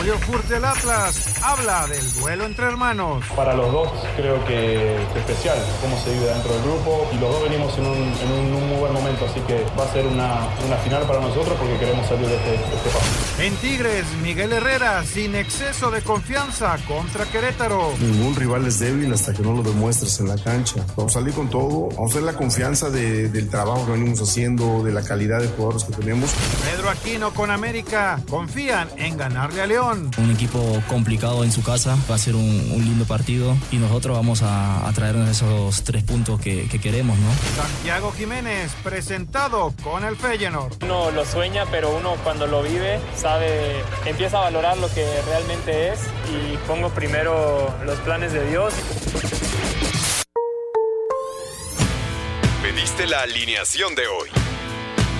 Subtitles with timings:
[0.00, 3.22] Julio Furte del Atlas habla del duelo entre hermanos.
[3.36, 7.30] Para los dos creo que es especial cómo se vive dentro del grupo y los
[7.30, 10.06] dos venimos en un, en un- un muy buen momento, así que va a ser
[10.06, 13.42] una, una final para nosotros porque queremos salir de este, de este paso.
[13.42, 17.92] En Tigres, Miguel Herrera sin exceso de confianza contra Querétaro.
[18.00, 20.76] Ningún rival es débil hasta que no lo demuestres en la cancha.
[20.96, 24.18] Vamos a salir con todo, vamos a ver la confianza de- del trabajo que venimos
[24.22, 26.30] haciendo, de la calidad de jugadores que tenemos.
[26.64, 29.89] Pedro Aquino con América confían en ganarle a León.
[30.18, 34.16] Un equipo complicado en su casa, va a ser un, un lindo partido y nosotros
[34.16, 37.28] vamos a, a traernos esos tres puntos que, que queremos, ¿no?
[37.56, 40.82] Santiago Jiménez presentado con el Feyenoord.
[40.84, 45.92] Uno lo sueña, pero uno cuando lo vive sabe, empieza a valorar lo que realmente
[45.92, 46.00] es
[46.32, 48.72] y pongo primero los planes de Dios.
[52.62, 54.28] Pediste la alineación de hoy.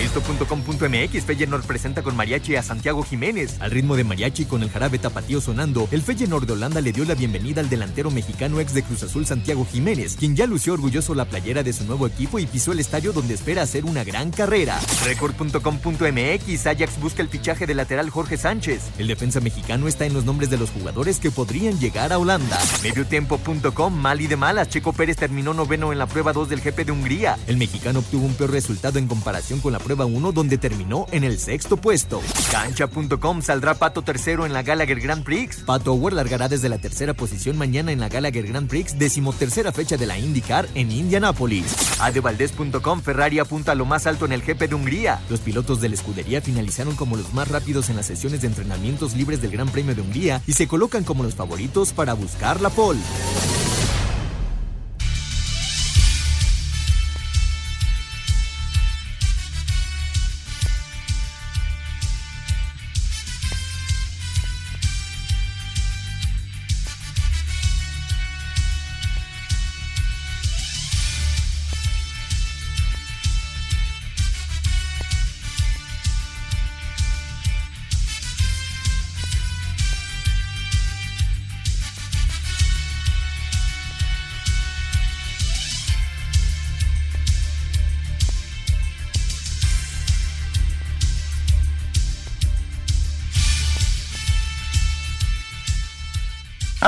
[0.00, 3.60] Esto.com.mx Feyenoord presenta con mariachi a Santiago Jiménez.
[3.60, 7.04] Al ritmo de mariachi con el jarabe tapatío sonando, el Feyenoord de Holanda le dio
[7.04, 11.14] la bienvenida al delantero mexicano ex de Cruz Azul Santiago Jiménez, quien ya lució orgulloso
[11.14, 14.30] la playera de su nuevo equipo y pisó el estadio donde espera hacer una gran
[14.30, 14.80] carrera.
[15.04, 18.80] Record.com.mx Ajax busca el fichaje del lateral Jorge Sánchez.
[18.96, 22.58] El defensa mexicano está en los nombres de los jugadores que podrían llegar a Holanda.
[22.82, 26.86] Mediotiempo.com Mal y de malas, Checo Pérez terminó noveno en la prueba 2 del GP
[26.86, 27.36] de Hungría.
[27.46, 31.24] El mexicano obtuvo un peor resultado en comparación con la prueba 1 donde terminó en
[31.24, 32.20] el sexto puesto.
[32.50, 35.58] Cancha.com saldrá Pato tercero en la Gallagher Grand Prix.
[35.66, 39.96] Pato Howard largará desde la tercera posición mañana en la Gallagher Grand Prix, decimotercera fecha
[39.96, 42.00] de la IndyCar en Indianápolis.
[42.00, 45.20] Adevaldez.com Ferrari apunta a lo más alto en el GP de Hungría.
[45.28, 49.14] Los pilotos de la escudería finalizaron como los más rápidos en las sesiones de entrenamientos
[49.14, 52.70] libres del Gran Premio de Hungría y se colocan como los favoritos para buscar la
[52.70, 53.00] pole.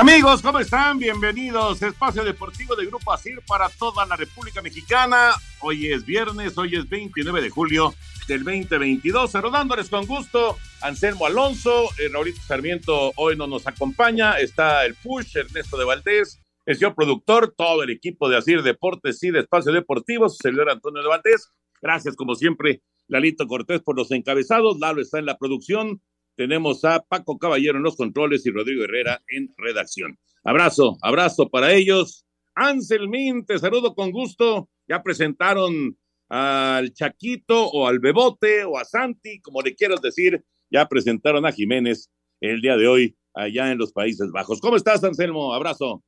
[0.03, 0.99] Amigos, ¿cómo están?
[0.99, 1.81] Bienvenidos.
[1.81, 5.31] Espacio Deportivo de Grupo ASIR para toda la República Mexicana.
[5.61, 7.93] Hoy es viernes, hoy es 29 de julio
[8.27, 9.31] del 2022.
[9.31, 14.39] Saludándoles con gusto, Anselmo Alonso, eh, Raulito Sarmiento hoy no nos acompaña.
[14.39, 19.23] Está el Push, Ernesto de Valdés, el señor productor, todo el equipo de ASIR Deportes
[19.23, 21.49] y de Espacio Deportivo, su servidor Antonio de Valdés.
[21.81, 24.79] Gracias, como siempre, Lalito Cortés por los encabezados.
[24.79, 26.01] Lalo está en la producción.
[26.35, 30.17] Tenemos a Paco Caballero en los controles y Rodrigo Herrera en redacción.
[30.43, 32.25] Abrazo, abrazo para ellos.
[32.55, 34.69] Anselmín, te saludo con gusto.
[34.87, 35.97] Ya presentaron
[36.29, 40.43] al Chaquito o al Bebote o a Santi, como le quieras decir.
[40.71, 42.09] Ya presentaron a Jiménez
[42.41, 44.59] el día de hoy allá en los Países Bajos.
[44.59, 45.53] ¿Cómo estás, Anselmo?
[45.53, 46.03] Abrazo.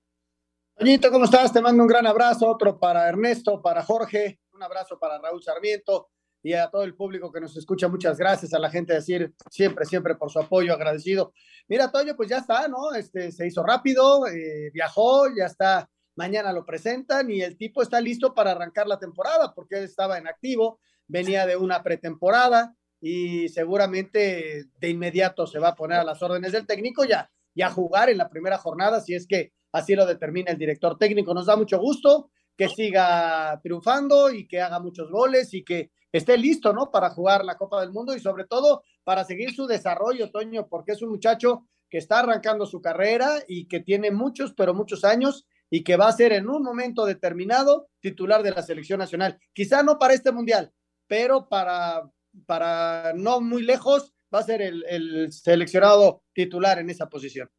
[0.76, 1.54] Toñito, ¿cómo estás?
[1.54, 6.10] Te mando un gran abrazo, otro para Ernesto, para Jorge, un abrazo para Raúl Sarmiento
[6.46, 7.88] y a todo el público que nos escucha.
[7.88, 11.34] Muchas gracias a la gente de decir siempre, siempre por su apoyo, agradecido.
[11.68, 12.94] Mira, Toño, pues ya está, ¿no?
[12.94, 15.90] Este se hizo rápido, eh, viajó, ya está.
[16.16, 20.20] Mañana lo presentan y el tipo está listo para arrancar la temporada porque él estaba
[20.20, 26.04] en activo, venía de una pretemporada y seguramente de inmediato se va a poner a
[26.04, 29.96] las órdenes del técnico ya y jugar en la primera jornada si es que así
[29.96, 31.34] lo determina el director técnico.
[31.34, 36.38] Nos da mucho gusto que siga triunfando y que haga muchos goles y que esté
[36.38, 36.92] listo, ¿no?
[36.92, 40.94] Para jugar la Copa del Mundo y sobre todo para seguir su desarrollo, Toño, porque
[40.94, 45.46] es un muchacho que está arrancando su carrera y que tiene muchos, pero muchos años
[45.70, 49.38] y que va a ser en un momento determinado titular de la selección nacional.
[49.54, 50.72] Quizá no para este mundial,
[51.08, 52.10] pero para,
[52.46, 57.50] para no muy lejos va a ser el, el seleccionado titular en esa posición.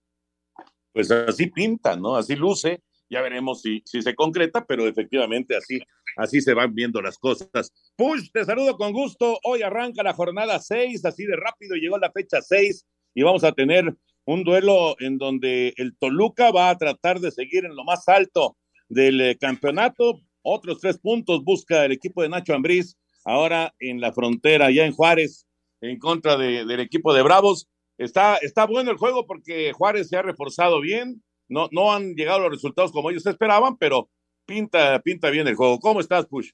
[0.93, 2.16] Pues así pinta, ¿no?
[2.16, 2.82] Así luce.
[3.08, 5.81] Ya veremos si, si se concreta, pero efectivamente así,
[6.17, 7.73] así se van viendo las cosas.
[7.97, 9.38] Push, te saludo con gusto.
[9.44, 13.53] Hoy arranca la jornada 6, así de rápido llegó la fecha 6 y vamos a
[13.53, 18.08] tener un duelo en donde el Toluca va a tratar de seguir en lo más
[18.08, 18.56] alto
[18.88, 20.20] del eh, campeonato.
[20.43, 24.93] Otros tres puntos busca el equipo de Nacho Ambriz, ahora en la frontera, ya en
[24.93, 25.47] Juárez,
[25.81, 27.69] en contra del equipo de Bravos.
[27.99, 31.23] Está, está bueno el juego porque Juárez se ha reforzado bien.
[31.48, 34.08] No, no han llegado los resultados como ellos esperaban, pero
[34.44, 35.78] pinta, pinta bien el juego.
[35.81, 36.50] ¿Cómo estás, Push?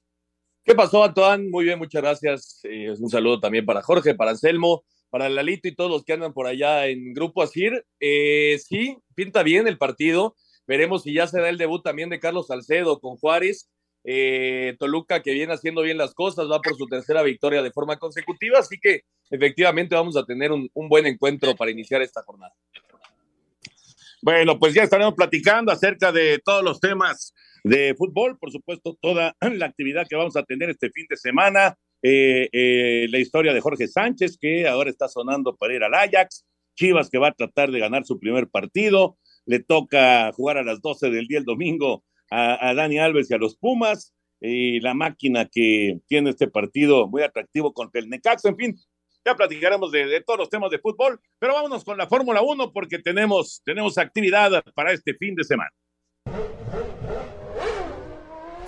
[0.63, 1.49] ¿Qué pasó, Antoine?
[1.49, 2.59] Muy bien, muchas gracias.
[2.63, 6.33] Eh, un saludo también para Jorge, para Anselmo para Lalito y todos los que andan
[6.33, 7.85] por allá en Grupo Asir.
[7.99, 10.35] Eh, sí, pinta bien el partido.
[10.65, 13.69] Veremos si ya se da el debut también de Carlos Salcedo con Juárez.
[14.05, 17.99] Eh, Toluca que viene haciendo bien las cosas, va por su tercera victoria de forma
[17.99, 22.55] consecutiva, así que efectivamente vamos a tener un, un buen encuentro para iniciar esta jornada.
[24.23, 27.33] Bueno, pues ya estaremos platicando acerca de todos los temas
[27.65, 31.77] de fútbol, por supuesto, toda la actividad que vamos a tener este fin de semana.
[32.01, 36.45] Eh, eh, la historia de Jorge Sánchez, que ahora está sonando para ir al Ajax,
[36.73, 40.81] Chivas que va a tratar de ganar su primer partido, le toca jugar a las
[40.81, 45.49] 12 del día el domingo a, Dani Alves y a los Pumas, y la máquina
[45.51, 48.79] que tiene este partido muy atractivo contra el Necaxa, en fin,
[49.25, 52.99] ya platicaremos de, todos los temas de fútbol, pero vámonos con la Fórmula 1 porque
[52.99, 55.71] tenemos, tenemos actividad para este fin de semana.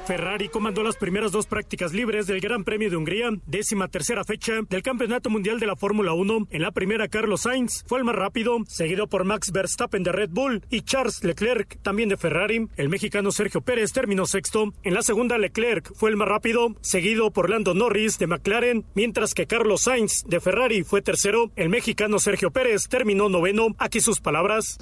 [0.06, 4.62] Ferrari comandó las primeras dos prácticas libres del Gran Premio de Hungría, décima tercera fecha
[4.70, 6.48] del Campeonato Mundial de la Fórmula 1.
[6.52, 10.30] En la primera, Carlos Sainz fue el más rápido, seguido por Max Verstappen de Red
[10.30, 12.68] Bull y Charles Leclerc, también de Ferrari.
[12.78, 14.74] El mexicano Sergio Pérez terminó sexto.
[14.84, 19.34] En la segunda, Leclerc fue el más rápido, seguido por Lando Norris de McLaren, mientras
[19.34, 21.52] que Carlos Sainz de Ferrari fue tercero.
[21.56, 23.70] El mexicano Sergio Pérez terminó noveno.
[23.80, 24.78] Aquí sus palabras.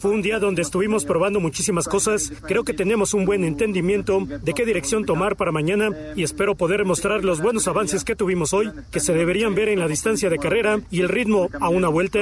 [0.00, 2.32] Fue un día donde estuvimos probando muchísimas cosas.
[2.46, 6.84] Creo que tenemos un buen entendimiento de qué dirección tomar para mañana y espero poder
[6.84, 10.38] mostrar los buenos avances que tuvimos hoy, que se deberían ver en la distancia de
[10.38, 12.20] carrera y el ritmo a una vuelta.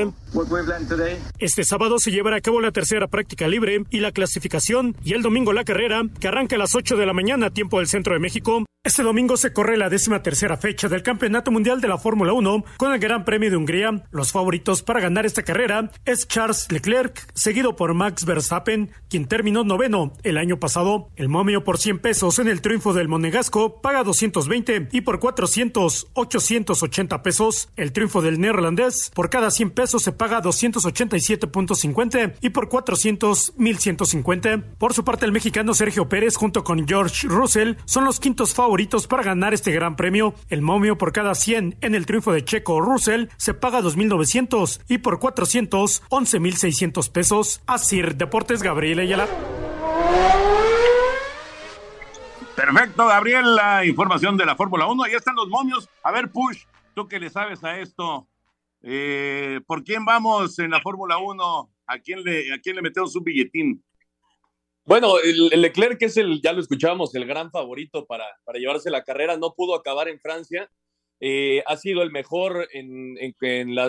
[1.39, 5.23] Este sábado se llevará a cabo la tercera práctica libre y la clasificación y el
[5.23, 8.21] domingo la carrera, que arranca a las 8 de la mañana, tiempo del centro de
[8.21, 8.65] México.
[8.87, 12.65] Este domingo se corre la décima tercera fecha del Campeonato Mundial de la Fórmula 1
[12.77, 14.05] con el Gran Premio de Hungría.
[14.13, 19.65] Los favoritos para ganar esta carrera es Charles Leclerc, seguido por Max Verstappen, quien terminó
[19.65, 21.11] noveno el año pasado.
[21.17, 26.06] El momio por 100 pesos en el triunfo del Monegasco paga 220 y por 400,
[26.12, 27.69] 880 pesos.
[27.75, 34.62] El triunfo del neerlandés por cada 100 pesos se paga 287.50 y por 400, 1150.
[34.79, 39.08] Por su parte, el mexicano Sergio Pérez junto con George Russell son los quintos favoritos
[39.08, 40.37] para ganar este gran premio.
[40.49, 44.99] El momio por cada 100 en el triunfo de Checo Russell se paga 2.900 y
[44.99, 47.62] por 400, 11.600 pesos.
[47.67, 49.26] Asir Deportes Gabriel Ayala.
[52.56, 55.03] Perfecto, Gabriel, la información de la Fórmula 1.
[55.03, 55.91] Ahí están los momios.
[56.03, 56.64] A ver, Push,
[56.94, 58.27] tú que le sabes a esto,
[58.81, 61.70] eh, ¿por quién vamos en la Fórmula 1?
[61.86, 63.84] ¿A quién le, a quién metemos un billetín?
[64.86, 69.05] Bueno, el, Leclerc, que es el, ya lo escuchábamos, el gran favorito para, llevarse la
[69.05, 70.70] carrera, no pudo acabar en Francia.
[71.20, 73.19] Eh, ha sido el mejor en,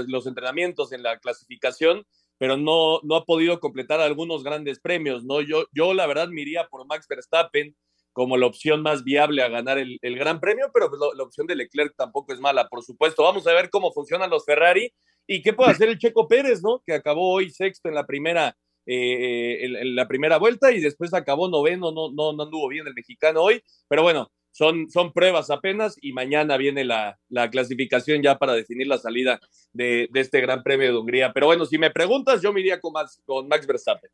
[0.08, 2.06] los entrenamientos, en la clasificación,
[2.38, 5.24] pero no, no ha podido completar algunos grandes premios.
[5.24, 5.40] ¿no?
[5.40, 7.74] Yo, yo, la verdad, me iría por Max Verstappen
[8.18, 11.56] como la opción más viable a ganar el, gran premio, pero pues, la opción de
[11.56, 13.22] Leclerc tampoco es mala, por supuesto.
[13.22, 14.92] Vamos a ver cómo funcionan los Ferrari
[15.28, 16.82] y qué puede hacer el Checo Pérez, ¿no?
[16.84, 18.58] Que acabó hoy sexto en la primera
[18.88, 22.96] eh, en, la primera vuelta y después acabó noveno, no, no, no anduvo bien el
[22.96, 28.40] mexicano hoy, pero bueno, son, son pruebas apenas y mañana viene la, la clasificación ya
[28.40, 29.40] para definir la salida
[29.74, 31.34] de, de, este Gran Premio de Hungría.
[31.34, 34.10] Pero bueno, si me preguntas, yo me iría con Max, con Max Verstappen.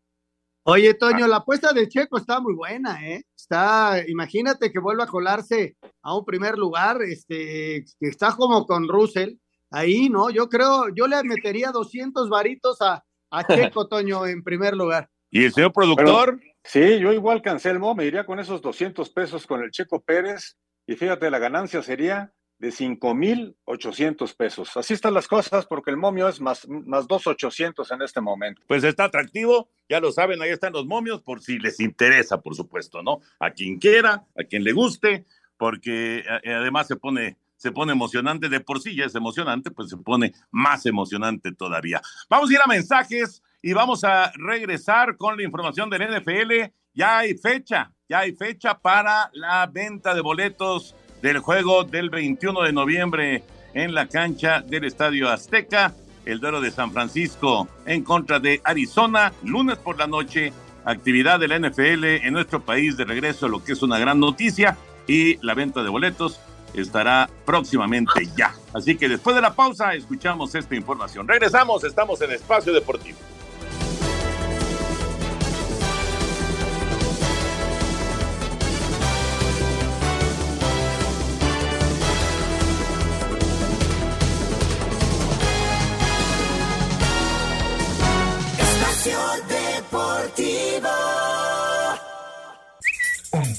[0.66, 3.26] Oye, Toño, la apuesta de Checo está muy buena, ¿eh?
[3.36, 8.88] Está, imagínate que vuelva a colarse a un primer lugar, este, que está como con
[8.88, 9.34] Russell,
[9.72, 10.30] ahí, ¿no?
[10.30, 13.44] Yo creo, yo le metería 200 varitos a, a
[13.76, 15.10] Checo Toño en primer lugar.
[15.30, 16.40] ¿Y el señor productor?
[16.64, 20.56] sí, yo igual cancelmo, me iría con esos 200 pesos con el Checo Pérez
[20.88, 22.32] y fíjate, la ganancia sería
[22.64, 24.78] de 5,800 pesos.
[24.78, 28.62] Así están las cosas porque el momio es más, más 2,800 en este momento.
[28.68, 32.56] Pues está atractivo, ya lo saben, ahí están los momios por si les interesa, por
[32.56, 33.20] supuesto, ¿no?
[33.42, 35.26] A quien quiera, a quien le guste,
[35.58, 39.90] porque eh, además se pone se pone emocionante, de por sí ya es emocionante, pues
[39.90, 42.02] se pone más emocionante todavía.
[42.30, 46.74] Vamos a ir a mensajes y vamos a regresar con la información del NFL.
[46.94, 50.94] Ya hay fecha, ya hay fecha para la venta de boletos
[51.24, 55.94] del juego del 21 de noviembre en la cancha del Estadio Azteca,
[56.26, 60.52] el duelo de San Francisco en contra de Arizona, lunes por la noche,
[60.84, 64.78] actividad de la NFL en nuestro país de regreso, lo que es una gran noticia,
[65.08, 66.42] y la venta de boletos
[66.74, 68.54] estará próximamente ya.
[68.74, 71.26] Así que después de la pausa escuchamos esta información.
[71.26, 73.18] Regresamos, estamos en Espacio Deportivo.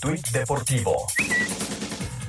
[0.04, 1.06] Tuit deportivo.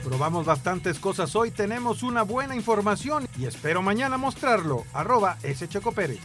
[0.02, 4.86] Probamos bastantes cosas hoy, tenemos una buena información y espero mañana mostrarlo.
[4.94, 5.68] Arroba S.
[5.68, 6.22] Checo Pérez.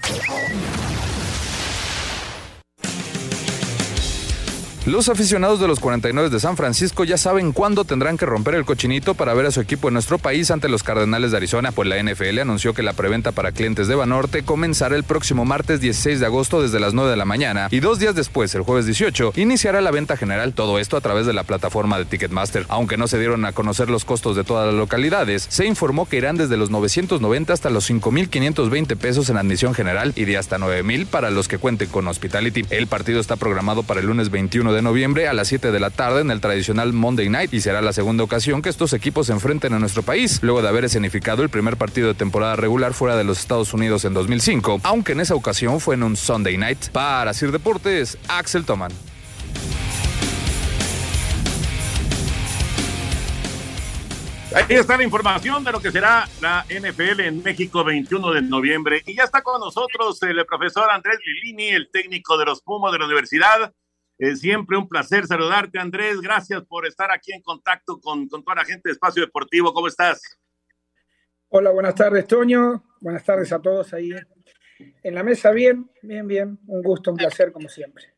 [4.90, 8.64] Los aficionados de los 49 de San Francisco ya saben cuándo tendrán que romper el
[8.64, 11.88] cochinito para ver a su equipo en nuestro país ante los Cardenales de Arizona, pues
[11.88, 16.18] la NFL anunció que la preventa para clientes de Banorte comenzará el próximo martes 16
[16.18, 19.34] de agosto desde las 9 de la mañana y dos días después, el jueves 18,
[19.36, 22.66] iniciará la venta general, todo esto a través de la plataforma de Ticketmaster.
[22.68, 26.16] Aunque no se dieron a conocer los costos de todas las localidades, se informó que
[26.16, 31.06] irán desde los 990 hasta los 5.520 pesos en admisión general y de hasta 9.000
[31.06, 32.64] para los que cuenten con Hospitality.
[32.70, 35.90] El partido está programado para el lunes 21 de noviembre a las 7 de la
[35.90, 39.32] tarde en el tradicional Monday Night y será la segunda ocasión que estos equipos se
[39.32, 43.16] enfrenten a nuestro país, luego de haber escenificado el primer partido de temporada regular fuera
[43.16, 46.88] de los Estados Unidos en 2005, aunque en esa ocasión fue en un Sunday Night.
[46.90, 48.92] Para Sir Deportes, Axel Toman.
[54.52, 59.00] Ahí está la información de lo que será la NFL en México 21 de noviembre.
[59.06, 62.98] Y ya está con nosotros el profesor Andrés Lilini, el técnico de los Pumas de
[62.98, 63.72] la universidad.
[64.22, 66.20] Eh, siempre un placer saludarte, Andrés.
[66.20, 69.72] Gracias por estar aquí en contacto con, con toda la gente de Espacio Deportivo.
[69.72, 70.20] ¿Cómo estás?
[71.48, 72.84] Hola, buenas tardes, Toño.
[73.00, 74.10] Buenas tardes a todos ahí
[75.02, 75.52] en la mesa.
[75.52, 76.58] Bien, bien, bien.
[76.66, 78.12] Un gusto, un placer, como siempre.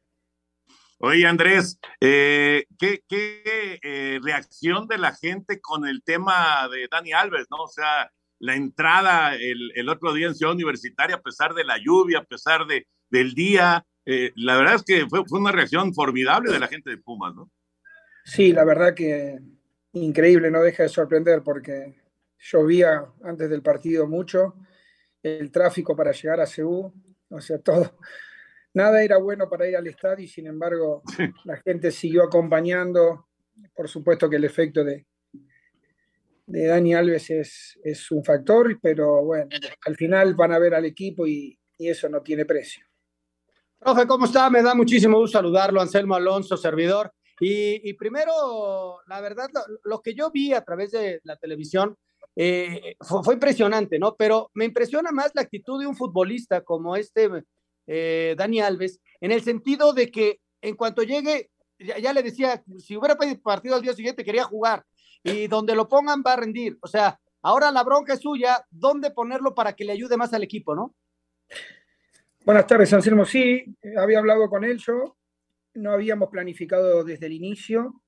[0.99, 7.13] Oye, Andrés, eh, ¿qué, qué eh, reacción de la gente con el tema de Dani
[7.13, 7.59] Alves, no?
[7.59, 11.79] O sea, la entrada el, el otro día en Ciudad Universitaria, a pesar de la
[11.79, 15.95] lluvia, a pesar de, del día, eh, la verdad es que fue, fue, una reacción
[15.95, 17.51] formidable de la gente de Pumas, ¿no?
[18.25, 19.39] Sí, la verdad que
[19.93, 21.95] increíble, no deja de sorprender porque
[22.39, 24.55] llovía antes del partido mucho,
[25.23, 26.93] el tráfico para llegar a Ceú,
[27.31, 27.97] o sea, todo,
[28.75, 31.25] nada era bueno para ir al estadio y sin embargo sí.
[31.45, 33.29] la gente siguió acompañando.
[33.75, 35.07] Por supuesto que el efecto de,
[36.47, 39.49] de Dani Alves es, es un factor, pero bueno,
[39.87, 42.85] al final van a ver al equipo y, y eso no tiene precio.
[43.83, 44.49] Profe, ¿cómo está?
[44.49, 47.13] Me da muchísimo gusto saludarlo, Anselmo Alonso, servidor.
[47.41, 51.97] Y, y primero, la verdad, lo, lo, que yo vi a través de la televisión
[52.37, 54.15] eh, fue, fue, impresionante, ¿no?
[54.15, 57.29] Pero me impresiona más la actitud de un futbolista como este
[57.89, 62.63] eh, Dani Alves, en el sentido de que en cuanto llegue, ya, ya, le decía,
[62.79, 64.85] si hubiera partido al día siguiente, quería jugar.
[65.25, 66.79] Y donde lo pongan va a rendir.
[66.83, 70.45] O sea, ahora la bronca es suya, ¿dónde ponerlo para que le ayude más al
[70.45, 70.95] equipo, no?
[72.45, 73.25] Buenas tardes, Anselmo.
[73.25, 73.65] Sí,
[73.97, 75.17] había hablado con él yo.
[75.75, 78.03] No habíamos planificado desde el inicio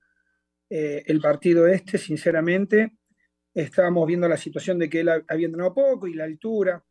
[0.69, 2.99] eh, el partido este, sinceramente.
[3.55, 6.85] Estábamos viendo la situación de que él había entrenado poco y la altura.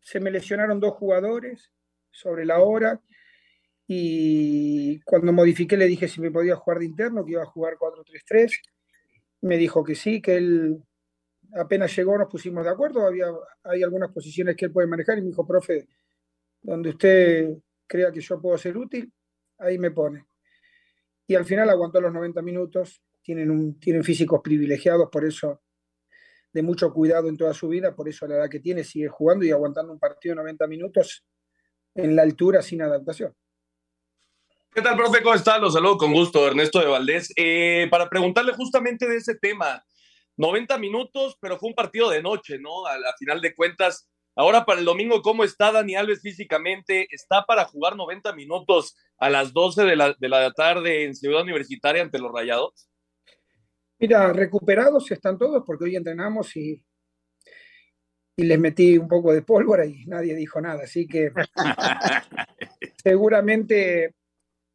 [0.00, 1.72] Se me lesionaron dos jugadores
[2.10, 3.00] sobre la hora
[3.86, 7.76] y cuando modifiqué le dije si me podía jugar de interno, que iba a jugar
[7.76, 8.60] 4-3-3.
[9.42, 10.82] Me dijo que sí, que él
[11.52, 13.06] apenas llegó nos pusimos de acuerdo.
[13.06, 13.26] Había,
[13.62, 15.86] hay algunas posiciones que él puede manejar y me dijo, profe,
[16.66, 19.10] donde usted crea que yo puedo ser útil,
[19.58, 20.26] ahí me pone.
[21.28, 25.62] Y al final aguantó los 90 minutos, tienen, tienen físicos privilegiados, por eso
[26.52, 29.44] de mucho cuidado en toda su vida, por eso la edad que tiene sigue jugando
[29.44, 31.24] y aguantando un partido de 90 minutos
[31.94, 33.32] en la altura sin adaptación.
[34.72, 35.22] ¿Qué tal, profe?
[35.22, 35.58] ¿Cómo está?
[35.58, 37.32] Los saludo con gusto, Ernesto de Valdés.
[37.36, 39.84] Eh, para preguntarle justamente de ese tema,
[40.36, 42.86] 90 minutos, pero fue un partido de noche, ¿no?
[42.86, 47.08] A, a final de cuentas, Ahora para el domingo, ¿cómo está Dani Alves físicamente?
[47.10, 51.40] ¿Está para jugar 90 minutos a las 12 de la, de la tarde en Ciudad
[51.40, 52.86] Universitaria ante los Rayados?
[53.98, 56.84] Mira, recuperados están todos porque hoy entrenamos y,
[58.36, 60.84] y les metí un poco de pólvora y nadie dijo nada.
[60.84, 61.32] Así que
[63.02, 64.14] seguramente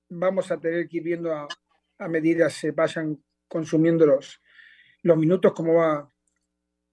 [0.10, 1.48] vamos a tener que ir viendo a,
[2.00, 4.42] a medida se vayan consumiendo los,
[5.04, 6.11] los minutos, cómo va,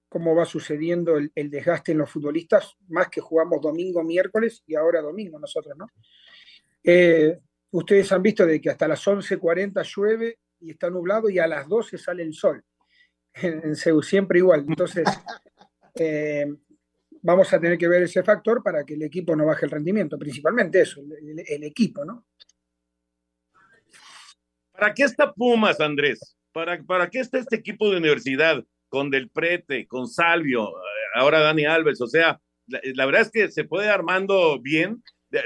[0.09, 4.75] cómo va sucediendo el, el, desgaste en los futbolistas, más que jugamos domingo, miércoles y
[4.75, 5.87] ahora domingo nosotros, ¿no?
[6.83, 7.39] Eh,
[7.71, 11.69] ustedes han visto de que hasta las 11.40 llueve y está nublado y a las
[11.69, 12.65] 12 sale el sol.
[13.35, 14.65] En, en Seúl, siempre igual.
[14.67, 15.05] Entonces,
[15.95, 16.47] eh,
[17.23, 20.19] vamos a tener que ver ese factor para que el equipo no baje el rendimiento,
[20.19, 22.27] principalmente eso, el, el equipo, ¿no?
[24.73, 26.37] ¿Para qué está Pumas, Andrés?
[26.53, 30.73] ¿Para, ¿Para qué está este equipo de universidad con Del Prete, con Salvio,
[31.15, 32.01] ahora Dani Alves?
[32.01, 35.03] O sea, la, verdad es que se puede armando bien.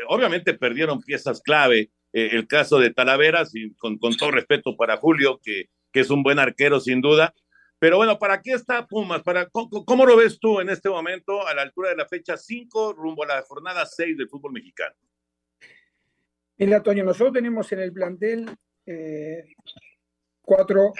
[0.08, 4.96] Obviamente perdieron piezas clave, eh, el caso de Talaveras, y con, con todo respeto para
[4.96, 7.34] Julio, que, que, es un buen arquero sin duda.
[7.78, 9.22] Pero bueno, ¿para qué está Pumas?
[9.22, 12.36] ¿Para, cómo, ¿Cómo lo ves tú en este momento a la altura de la fecha
[12.36, 14.94] 5 rumbo a la jornada 6 del fútbol mexicano?
[16.58, 18.56] Mira, Toño, nosotros tenemos en el plantel
[18.86, 19.54] eh,
[20.42, 20.92] cuatro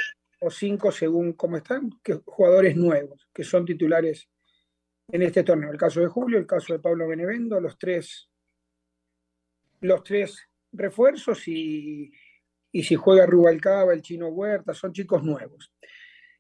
[0.43, 1.91] o cinco, según cómo están,
[2.25, 4.29] jugadores nuevos, que son titulares
[5.09, 5.71] en este torneo.
[5.71, 8.29] El caso de Julio, el caso de Pablo Benevendo, los tres,
[9.81, 12.11] los tres refuerzos y,
[12.73, 15.73] y si juega Rubalcaba, el chino Huerta, son chicos nuevos.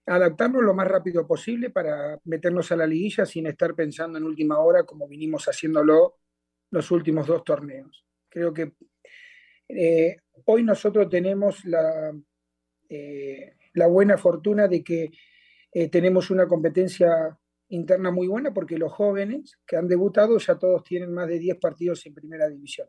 [0.06, 4.58] Adaptarnos lo más rápido posible para meternos a la liguilla sin estar pensando en última
[4.58, 6.18] hora como vinimos haciéndolo
[6.70, 8.04] los últimos dos torneos.
[8.28, 8.72] Creo que
[9.68, 10.16] eh,
[10.46, 12.12] hoy nosotros tenemos la,
[12.88, 15.10] eh, la, buena fortuna de que
[15.72, 17.38] eh, tenemos una competencia
[17.68, 21.58] interna muy buena porque los jóvenes que han debutado ya todos tienen más de 10
[21.58, 22.88] partidos en primera división.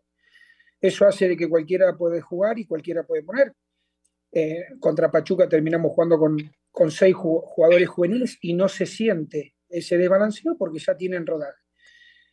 [0.82, 3.54] Eso hace que cualquiera puede jugar y cualquiera puede poner.
[4.32, 6.38] Eh, contra Pachuca terminamos jugando con,
[6.72, 11.64] con seis jugadores juveniles y no se siente ese desbalanceo porque ya tienen rodaje.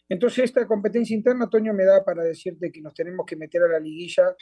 [0.09, 3.69] Entonces, esta competencia interna, Toño, me da para decirte que nos tenemos que meter a
[3.69, 4.35] la liguilla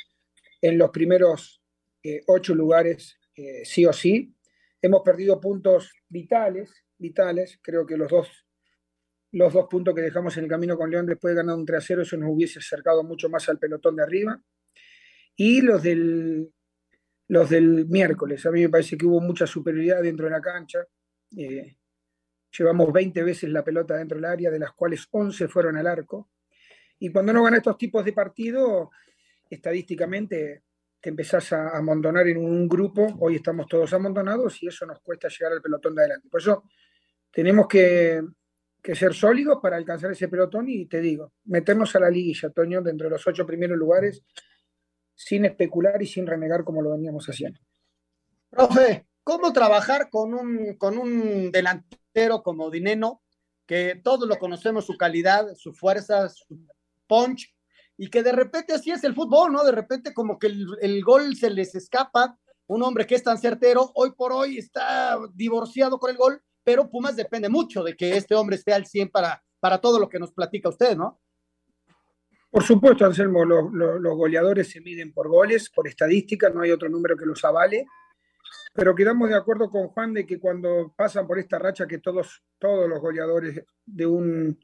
[0.63, 1.63] en los primeros
[2.03, 4.35] eh, ocho lugares, eh, sí o sí.
[4.83, 7.59] Hemos perdido puntos vitales, vitales.
[7.63, 8.47] Creo que los dos,
[9.33, 11.79] los dos puntos que dejamos en el camino con León después de ganar un 3
[11.79, 14.43] a 0, eso nos hubiese acercado mucho más al pelotón de arriba.
[15.37, 16.53] Y los del,
[17.29, 18.45] los del miércoles.
[18.47, 20.87] A mí me parece que hubo mucha superioridad dentro de la cancha.
[21.37, 21.79] Eh,
[22.57, 26.31] Llevamos 20 veces la pelota dentro del área, de las cuales 11 fueron al arco.
[26.99, 28.89] Y cuando no ganas estos tipos de partidos,
[29.49, 30.63] estadísticamente
[31.01, 33.07] te empezás a amontonar en un grupo.
[33.21, 36.29] Hoy estamos todos amontonados y eso nos cuesta llegar al pelotón de adelante.
[36.29, 36.65] Por eso
[37.31, 38.23] tenemos que,
[38.83, 42.83] que ser sólidos para alcanzar ese pelotón y te digo, meternos a la liguilla, Toño,
[42.83, 44.23] dentro de los ocho primeros lugares,
[45.15, 47.61] sin especular y sin renegar como lo veníamos haciendo.
[48.51, 53.23] Profe, ¿cómo trabajar con un, con un delantero como Dineno,
[53.67, 56.67] que todos lo conocemos, su calidad, su fuerza, su
[57.07, 57.55] punch,
[57.99, 59.65] y que de repente así es el fútbol, ¿no?
[59.65, 63.39] De repente como que el, el gol se les escapa, un hombre que es tan
[63.39, 68.17] certero, hoy por hoy está divorciado con el gol, pero Pumas depende mucho de que
[68.17, 71.21] este hombre esté al 100 para, para todo lo que nos platica usted, ¿no?
[72.51, 76.89] Por supuesto, Anselmo, los, los, goleadores se miden por goles, por estadística, no hay otro
[76.89, 77.87] número que los avale,
[78.73, 82.43] pero quedamos de acuerdo con Juan de que cuando pasan por esta racha que todos,
[82.59, 84.59] todos los goleadores de, un,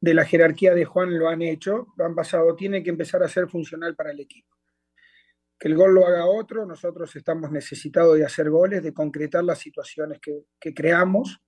[0.00, 3.28] de la jerarquía de Juan lo han hecho, lo han pasado, tiene que empezar a
[3.28, 4.56] ser funcional para el equipo.
[5.58, 9.58] Que el gol lo haga otro, nosotros estamos necesitados de hacer goles, de concretar las
[9.58, 11.38] situaciones que, que creamos,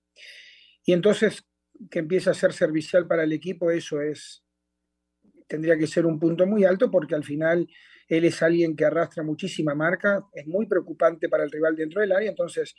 [0.85, 1.43] y entonces
[1.89, 4.43] que empiece a ser servicial para el equipo, eso es,
[5.47, 7.67] tendría que ser un punto muy alto porque al final
[8.07, 12.11] él es alguien que arrastra muchísima marca, es muy preocupante para el rival dentro del
[12.11, 12.75] área, entonces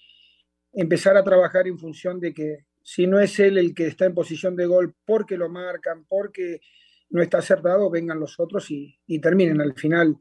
[0.72, 4.14] empezar a trabajar en función de que si no es él el que está en
[4.14, 6.60] posición de gol porque lo marcan, porque
[7.08, 9.62] no está acertado, vengan los otros y, terminen.
[9.62, 10.18] Al final,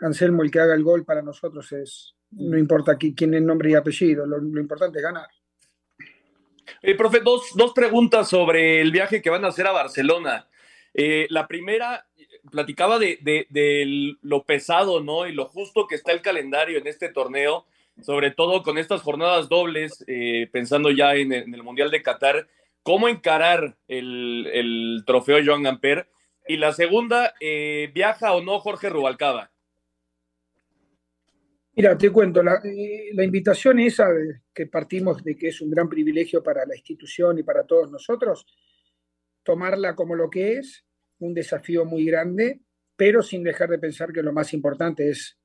[0.00, 3.72] Anselmo, el que haga el gol para nosotros es, no importa qui, quién es nombre
[3.72, 5.26] y apellido, lo, lo importante es ganar.
[6.82, 10.48] Eh, profe, dos, dos preguntas sobre el viaje que van a hacer a Barcelona.
[10.94, 12.06] Eh, la primera,
[12.52, 15.26] platicaba de, de, de, lo pesado, ¿no?
[15.26, 17.66] Y lo justo que está el calendario en este torneo,
[18.02, 22.48] sobre todo con estas jornadas dobles, eh, pensando ya en, el Mundial de Qatar,
[22.82, 26.08] cómo encarar el, el trofeo Joan Gamper.
[26.46, 29.50] Y la segunda, eh, ¿viaja o no Jorge Rubalcaba?
[31.74, 34.08] Mira, te cuento, la, eh, la invitación esa
[34.52, 38.46] que partimos de que es un gran privilegio para la institución y para todos nosotros,
[39.44, 40.84] tomarla como lo que es,
[41.20, 42.62] un desafío muy grande,
[42.96, 45.37] pero sin dejar de pensar que lo más importante es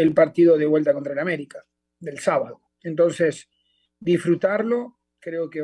[0.00, 1.62] el partido de vuelta contra el América,
[1.98, 2.62] del sábado.
[2.82, 3.50] Entonces,
[3.98, 5.62] disfrutarlo, creo que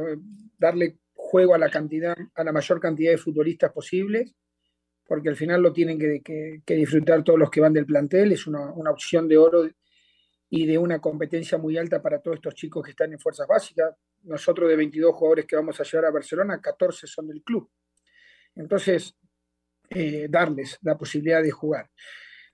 [0.59, 4.35] darle juego a la cantidad, a la mayor cantidad de futbolistas posibles,
[5.07, 8.73] porque al final lo tienen que, disfrutar todos los que van del plantel, es una,
[8.75, 9.71] una opción de oro
[10.51, 13.95] y de una competencia muy alta para todos estos chicos que están en fuerzas básicas.
[14.25, 17.71] Nosotros de 22 jugadores que vamos a llevar a Barcelona, 14 son del club.
[18.55, 19.17] Entonces,
[19.89, 21.91] eh, darles la posibilidad de jugar.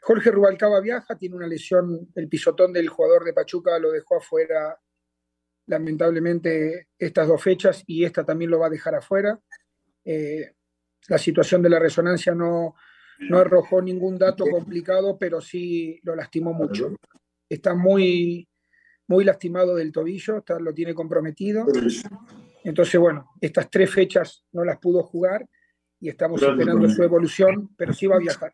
[0.05, 4.77] Jorge Rubalcaba viaja, tiene una lesión, el pisotón del jugador de Pachuca lo dejó afuera
[5.67, 9.41] lamentablemente estas dos fechas y esta también lo va a dejar afuera.
[10.05, 10.55] Eh,
[11.07, 12.75] la situación de la resonancia no,
[13.21, 16.97] no arrojó ningún dato complicado, pero sí lo lastimó mucho.
[17.49, 18.49] Está muy,
[19.07, 21.65] muy lastimado del tobillo, está, lo tiene comprometido.
[22.65, 25.49] Entonces, bueno, estas tres fechas no las pudo jugar
[26.01, 28.53] y estamos esperando su evolución, pero sí va a viajar.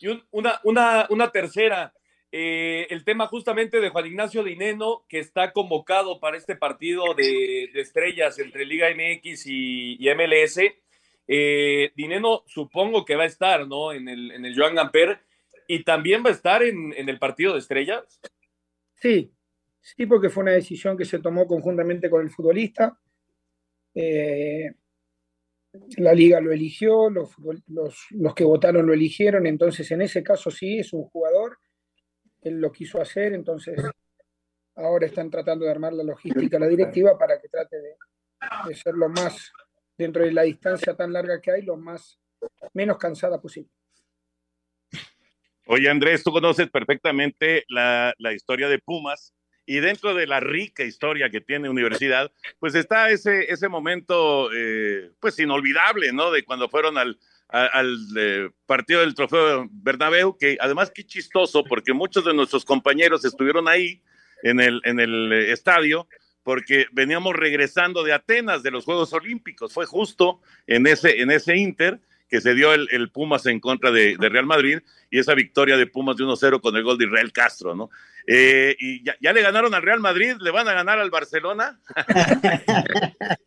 [0.00, 1.92] Y un- una, una, una tercera,
[2.32, 7.64] eh, el tema justamente de Juan Ignacio Dineno, que está convocado para este partido de,
[7.74, 10.58] estrellas entre Liga MX y, y MLS.
[11.28, 13.92] Eh, Dineno supongo que va a estar, ¿no?
[13.92, 15.20] En el, en el Joan Gamper
[15.68, 18.20] y también va a estar en, en el partido de estrellas.
[18.96, 19.32] Sí,
[19.80, 22.98] sí, porque fue una decisión que se tomó conjuntamente con el futbolista.
[23.94, 24.72] Eh,
[25.96, 27.30] la liga lo eligió, los,
[27.68, 31.58] los, los que votaron lo eligieron, entonces en ese caso sí es un jugador,
[32.42, 33.80] él lo quiso hacer, entonces
[34.74, 37.96] ahora están tratando de armar la logística, la directiva para que trate de,
[38.66, 39.52] de ser lo más,
[39.96, 42.18] dentro de la distancia tan larga que hay, lo más
[42.72, 43.70] menos cansada posible.
[45.66, 49.34] Oye, Andrés, tú conoces perfectamente la, la historia de Pumas
[49.70, 55.12] y dentro de la rica historia que tiene Universidad, pues está ese, ese momento, eh,
[55.20, 56.32] pues inolvidable, ¿no?
[56.32, 61.92] De cuando fueron al, al eh, partido del Trofeo Bernabéu, que además qué chistoso, porque
[61.92, 64.02] muchos de nuestros compañeros estuvieron ahí
[64.42, 66.08] en el, en el eh, estadio,
[66.42, 69.72] porque veníamos regresando de Atenas, de los Juegos Olímpicos.
[69.72, 74.16] Fue justo en ese, en ese Inter que se dio el, Pumas en contra de,
[74.18, 74.78] Real Madrid
[75.10, 77.90] y esa victoria de Pumas de 1-0 con el gol de Israel Castro, ¿no?
[78.26, 81.80] Eh, y ya, le ganaron al Real Madrid, le van a ganar al Barcelona.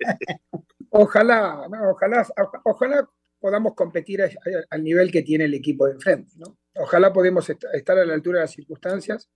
[0.95, 2.27] Ojalá, ojalá,
[2.65, 4.21] ojalá podamos competir
[4.69, 6.59] al nivel que tiene el equipo de enfrente, ¿no?
[6.75, 9.27] Ojalá podemos est- estar a la altura de las circunstancias,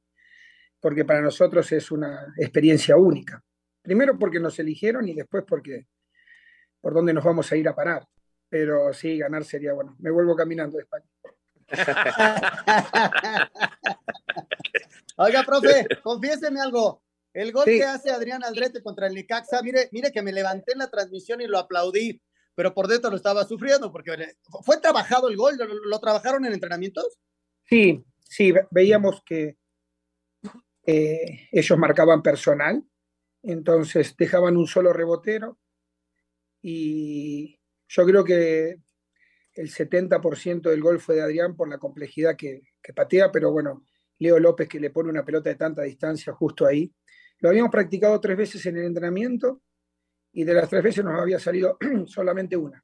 [0.79, 3.43] porque para nosotros es una experiencia única.
[3.81, 5.87] Primero porque nos eligieron y después porque
[6.79, 8.07] por dónde nos vamos a ir a parar.
[8.49, 9.95] Pero sí, ganar sería bueno.
[9.99, 11.05] Me vuelvo caminando de España.
[15.17, 17.01] Oiga, profe, confiéseme algo.
[17.33, 17.77] El gol Sí.
[17.77, 21.41] que hace Adrián Aldrete contra el Necaxa, mire, mire que me levanté en la transmisión
[21.41, 22.21] y lo aplaudí,
[22.55, 26.53] pero por dentro lo estaba sufriendo porque fue trabajado el gol, lo, lo trabajaron en
[26.53, 27.19] entrenamientos.
[27.65, 29.57] Sí, sí, ve- veíamos que
[30.85, 32.83] eh, ellos marcaban personal,
[33.43, 35.59] entonces dejaban un solo rebotero
[36.61, 37.56] y
[37.87, 38.79] yo creo que
[39.53, 42.61] el 70% del gol fue de Adrián por la complejidad que,
[42.95, 43.85] patea, pero bueno,
[44.19, 46.93] Leo López que le pone una pelota de tanta distancia justo ahí.
[47.39, 49.61] Lo habíamos practicado tres veces en el entrenamiento
[50.31, 52.83] y de las tres veces nos había salido solamente una.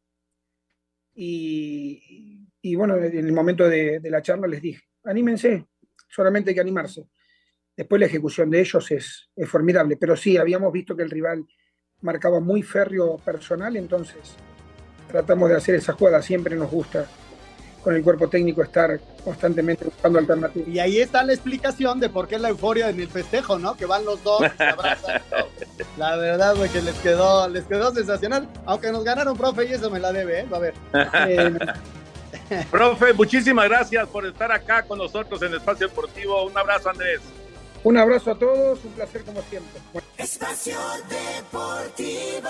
[1.16, 5.68] Y, bueno, en el momento de, de la charla les dije, anímense,
[6.10, 7.08] solamente hay que animarse.
[7.76, 11.46] Después la ejecución de ellos es, es formidable, pero sí, habíamos visto que el rival
[12.02, 14.36] marcaba muy férreo personal, entonces
[15.13, 17.06] tratamos de hacer esa jugada, siempre nos gusta
[17.84, 20.67] con el cuerpo técnico estar constantemente buscando alternativas.
[20.67, 23.76] Y ahí está la explicación de por qué la euforia en el festejo, ¿no?
[23.76, 25.21] Que van los dos, se abrazan.
[25.97, 28.49] La verdad, güey, que les quedó, les quedó sensacional.
[28.65, 30.47] Aunque nos ganaron, profe, y eso me la debe, ¿eh?
[30.52, 30.73] Va a ver.
[32.71, 36.45] Profe, muchísimas gracias por estar acá con nosotros en Espacio Deportivo.
[36.45, 37.21] Un abrazo, Andrés.
[37.84, 39.80] Un abrazo a todos, un placer como siempre.
[40.17, 40.78] Espacio
[41.10, 42.49] Deportivo.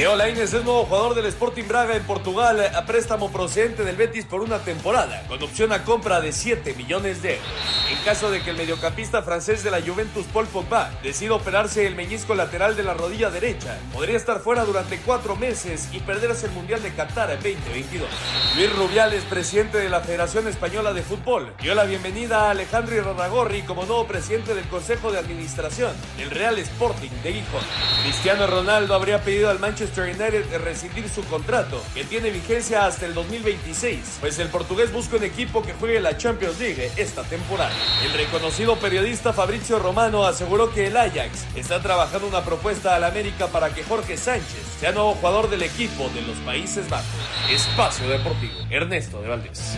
[0.00, 4.24] Leo Lainez es nuevo jugador del Sporting Braga en Portugal a préstamo procedente del Betis
[4.24, 7.46] por una temporada, con opción a compra de 7 millones de euros.
[7.90, 11.96] En caso de que el mediocampista francés de la Juventus Paul Pogba decida operarse el
[11.96, 16.52] meñisco lateral de la rodilla derecha, podría estar fuera durante cuatro meses y perderse el
[16.52, 18.08] Mundial de Qatar 2022.
[18.56, 23.64] Luis Rubiales, presidente de la Federación Española de Fútbol, dio la bienvenida a Alejandro Irarragorri
[23.64, 27.64] como nuevo presidente del Consejo de Administración del Real Sporting de Gijón.
[28.02, 33.06] Cristiano Ronaldo habría pedido al Manchester Manchester United rescindir su contrato, que tiene vigencia hasta
[33.06, 37.72] el 2026, pues el portugués busca un equipo que juegue la Champions League esta temporada.
[38.04, 43.48] El reconocido periodista Fabrizio Romano aseguró que el Ajax está trabajando una propuesta al América
[43.48, 47.06] para que Jorge Sánchez sea nuevo jugador del equipo de los Países Bajos.
[47.50, 49.76] Espacio Deportivo, Ernesto de Valdés.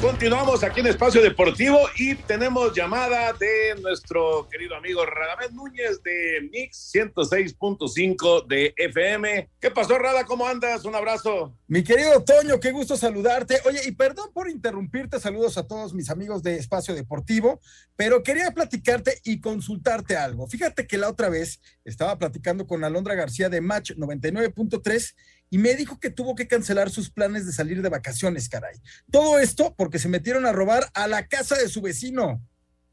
[0.00, 6.48] Continuamos aquí en Espacio Deportivo y tenemos llamada de nuestro querido amigo Radamés Núñez de
[6.52, 9.50] Mix 106.5 de FM.
[9.60, 10.24] ¿Qué pasó, Rada?
[10.24, 10.84] ¿Cómo andas?
[10.84, 11.52] Un abrazo.
[11.66, 13.58] Mi querido Toño, qué gusto saludarte.
[13.66, 17.60] Oye, y perdón por interrumpirte, saludos a todos mis amigos de Espacio Deportivo,
[17.96, 20.46] pero quería platicarte y consultarte algo.
[20.46, 25.16] Fíjate que la otra vez estaba platicando con Alondra García de Match 99.3
[25.50, 28.76] y me dijo que tuvo que cancelar sus planes de salir de vacaciones, caray.
[29.10, 32.42] Todo esto porque se metieron a robar a la casa de su vecino.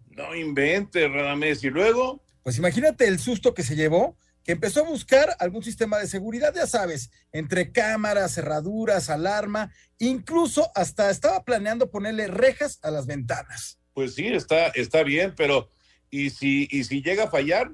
[0.09, 1.63] No inventes, Radamés.
[1.63, 2.23] ¿Y luego?
[2.43, 6.53] Pues imagínate el susto que se llevó, que empezó a buscar algún sistema de seguridad,
[6.55, 13.79] ya sabes, entre cámaras, cerraduras, alarma, incluso hasta estaba planeando ponerle rejas a las ventanas.
[13.93, 15.69] Pues sí, está, está bien, pero
[16.09, 17.71] ¿y si, ¿y si llega a fallar?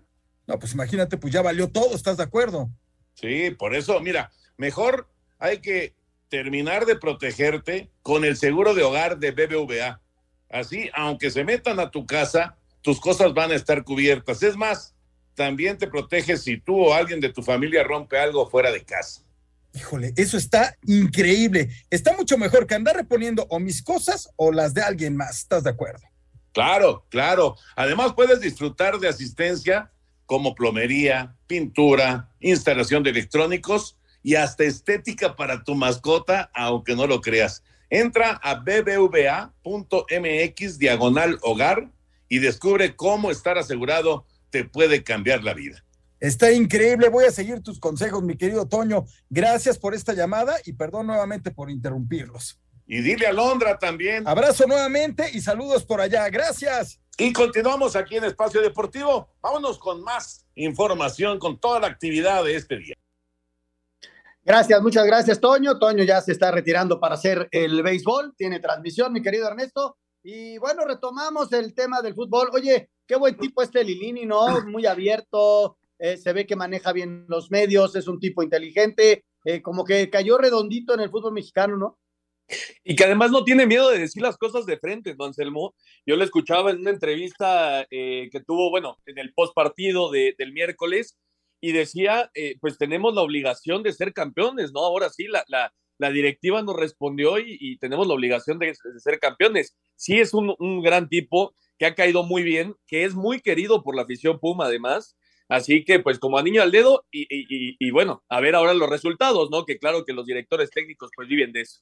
[0.47, 2.69] No, pues imagínate, pues ya valió todo, ¿estás de acuerdo?
[3.13, 4.31] Sí, por eso, mira,
[4.62, 5.95] mejor hay que
[6.30, 10.00] terminar de protegerte con el seguro de hogar de BBVA.
[10.50, 14.43] Así, aunque se metan a tu casa, tus cosas van a estar cubiertas.
[14.43, 14.93] Es más,
[15.34, 19.24] también te proteges si tú o alguien de tu familia rompe algo fuera de casa.
[19.74, 21.69] Híjole, eso está increíble.
[21.89, 25.39] Está mucho mejor que andar reponiendo o mis cosas o las de alguien más.
[25.39, 26.04] ¿Estás de acuerdo?
[26.54, 27.56] Claro, claro.
[27.76, 29.91] Además puedes disfrutar de asistencia
[30.28, 37.21] como plomería, pintura, instalación de electrónicos y hasta estética para tu mascota, aunque no lo
[37.21, 37.63] creas.
[37.89, 39.60] Entra a bbva.mx
[40.79, 41.89] diagonal hogar
[42.29, 45.84] y descubre cómo estar asegurado te puede cambiar la vida.
[46.19, 49.05] Está increíble, voy a seguir tus consejos, mi querido Toño.
[49.29, 52.60] Gracias por esta llamada y perdón nuevamente por interrumpirlos.
[52.86, 54.27] Y dile a Londra también.
[54.27, 56.29] Abrazo nuevamente y saludos por allá.
[56.29, 56.99] Gracias.
[57.17, 59.29] Y continuamos aquí en Espacio Deportivo.
[59.41, 62.95] Vámonos con más información, con toda la actividad de este día.
[64.43, 65.77] Gracias, muchas gracias, Toño.
[65.77, 68.34] Toño ya se está retirando para hacer el béisbol.
[68.36, 69.97] Tiene transmisión, mi querido Ernesto.
[70.23, 72.49] Y bueno, retomamos el tema del fútbol.
[72.54, 74.62] Oye, qué buen tipo este Lilini, ¿no?
[74.65, 79.62] Muy abierto, eh, se ve que maneja bien los medios, es un tipo inteligente, eh,
[79.62, 81.99] como que cayó redondito en el fútbol mexicano, ¿no?
[82.84, 85.75] Y que además no tiene miedo de decir las cosas de frente, ¿no, Anselmo?
[86.06, 90.36] Yo le escuchaba en una entrevista eh, que tuvo, bueno, en el post partido de,
[90.38, 91.17] del miércoles,
[91.62, 94.82] y decía, eh, pues tenemos la obligación de ser campeones, ¿no?
[94.82, 99.00] Ahora sí, la, la, la directiva nos respondió y, y, tenemos la obligación de, de
[99.00, 99.78] ser campeones.
[99.95, 103.84] Sí es un, un, gran tipo que ha caído muy bien, que es muy querido
[103.84, 105.15] por la afición Puma además.
[105.47, 108.74] Así que, pues como a niño al dedo y, y, y bueno, a ver ahora
[108.74, 109.65] los resultados, ¿no?
[109.65, 111.82] Que claro que los directores técnicos pues viven de eso.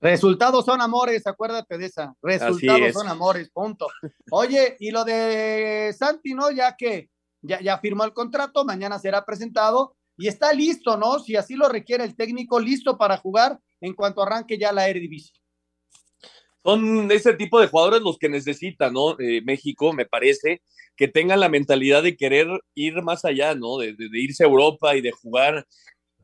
[0.00, 2.14] Resultados son amores, acuérdate de esa.
[2.22, 3.86] Resultados son amores, punto.
[4.30, 6.50] Oye, y lo de Santi, ¿no?
[6.50, 7.10] Ya que
[7.42, 11.18] ya, ya firmó el contrato, mañana será presentado y está listo, ¿no?
[11.18, 15.40] Si así lo requiere el técnico, listo para jugar en cuanto arranque ya la Eredivisie.
[16.62, 19.18] Son ese tipo de jugadores los que necesita, ¿no?
[19.18, 20.60] Eh, México, me parece,
[20.94, 23.78] que tengan la mentalidad de querer ir más allá, ¿no?
[23.78, 25.66] De, irse a Europa y de jugar.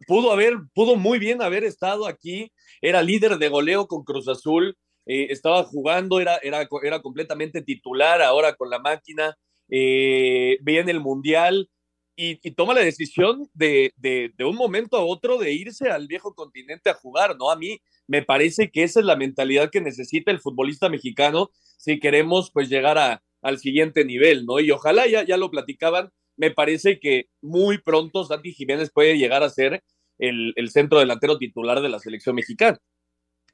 [0.06, 2.52] Pudo haber, pudo muy bien haber estado aquí,
[2.82, 4.76] era líder de goleo con Cruz Azul,
[5.06, 9.34] eh, estaba jugando, era, era, era completamente titular ahora con la máquina,
[9.70, 11.70] eh, viene el Mundial
[12.16, 16.34] y, toma la decisión de, de, de, un momento a otro de irse al viejo
[16.34, 17.50] continente a jugar, ¿no?
[17.50, 22.00] A mí me parece que esa es la mentalidad que necesita el futbolista mexicano si
[22.00, 24.60] queremos pues llegar a, al siguiente nivel, ¿no?
[24.60, 29.42] Y ojalá ya, ya lo platicaban, me parece que muy pronto Santi Jiménez puede llegar
[29.42, 29.82] a ser
[30.18, 32.78] el, el centro delantero titular de la selección mexicana.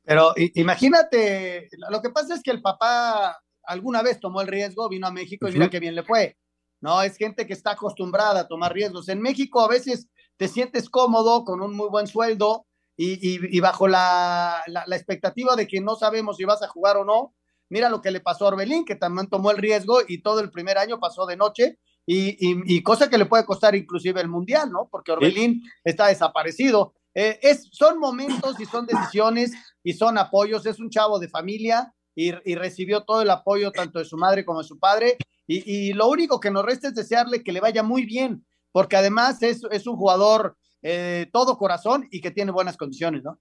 [0.05, 5.07] Pero imagínate, lo que pasa es que el papá alguna vez tomó el riesgo, vino
[5.07, 6.37] a México y mira qué bien le fue.
[6.81, 9.09] No, es gente que está acostumbrada a tomar riesgos.
[9.09, 13.61] En México a veces te sientes cómodo con un muy buen sueldo y, y, y
[13.61, 17.35] bajo la, la, la, expectativa de que no sabemos si vas a jugar o no.
[17.69, 20.51] Mira lo que le pasó a Orbelín, que también tomó el riesgo y todo el
[20.51, 24.71] primer año pasó de noche y, y cosa que le puede costar inclusive el Mundial,
[24.73, 24.89] ¿no?
[24.91, 25.71] Porque Orbelín ¿Sí?
[25.85, 26.95] está desaparecido.
[27.15, 29.53] Eh, es, son momentos y son decisiones
[29.85, 30.67] y son apoyos.
[30.67, 34.61] Es un chavo de familia, y, recibió todo el apoyo tanto de su madre como
[34.61, 35.17] de su padre.
[35.47, 39.43] Y, lo único que nos resta es desearle que le vaya muy bien, porque además
[39.43, 43.39] es, es un jugador eh, todo corazón y que tiene buenas condiciones, ¿no?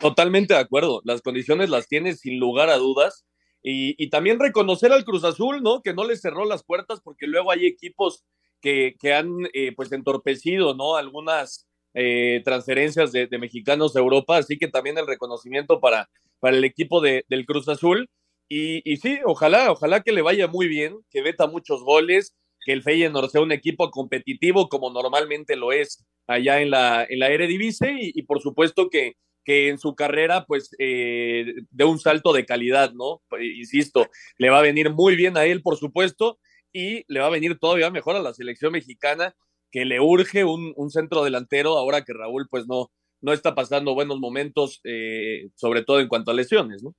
[0.00, 1.00] Totalmente de acuerdo.
[1.04, 3.24] Las condiciones las tiene sin lugar a dudas.
[3.66, 5.80] Y, también reconocer al Cruz Azul, ¿no?
[5.80, 8.22] Que no le cerró las puertas porque luego hay equipos
[8.60, 10.96] que, que han eh, pues entorpecido, ¿no?
[10.96, 16.10] Algunas eh, transferencias de, mexicanos a Europa, así que también el reconocimiento para,
[16.44, 18.10] para el equipo de, del Cruz Azul.
[18.50, 22.74] Y, y, sí, ojalá, ojalá que le vaya muy bien, que veta muchos goles, que
[22.74, 27.30] el Feyenoord sea un equipo competitivo como normalmente lo es allá en la, en la
[27.30, 32.44] Eredivisie y, por supuesto que, que en su carrera pues eh, de un salto de
[32.44, 33.22] calidad, ¿no?
[33.40, 36.38] Insisto, le va a venir muy bien a él, por supuesto,
[36.74, 39.34] y le va a venir todavía mejor a la selección mexicana,
[39.70, 42.90] que le urge un, un centro delantero ahora que Raúl pues no,
[43.24, 46.94] no está pasando buenos momentos, eh, sobre todo en cuanto a lesiones, ¿no?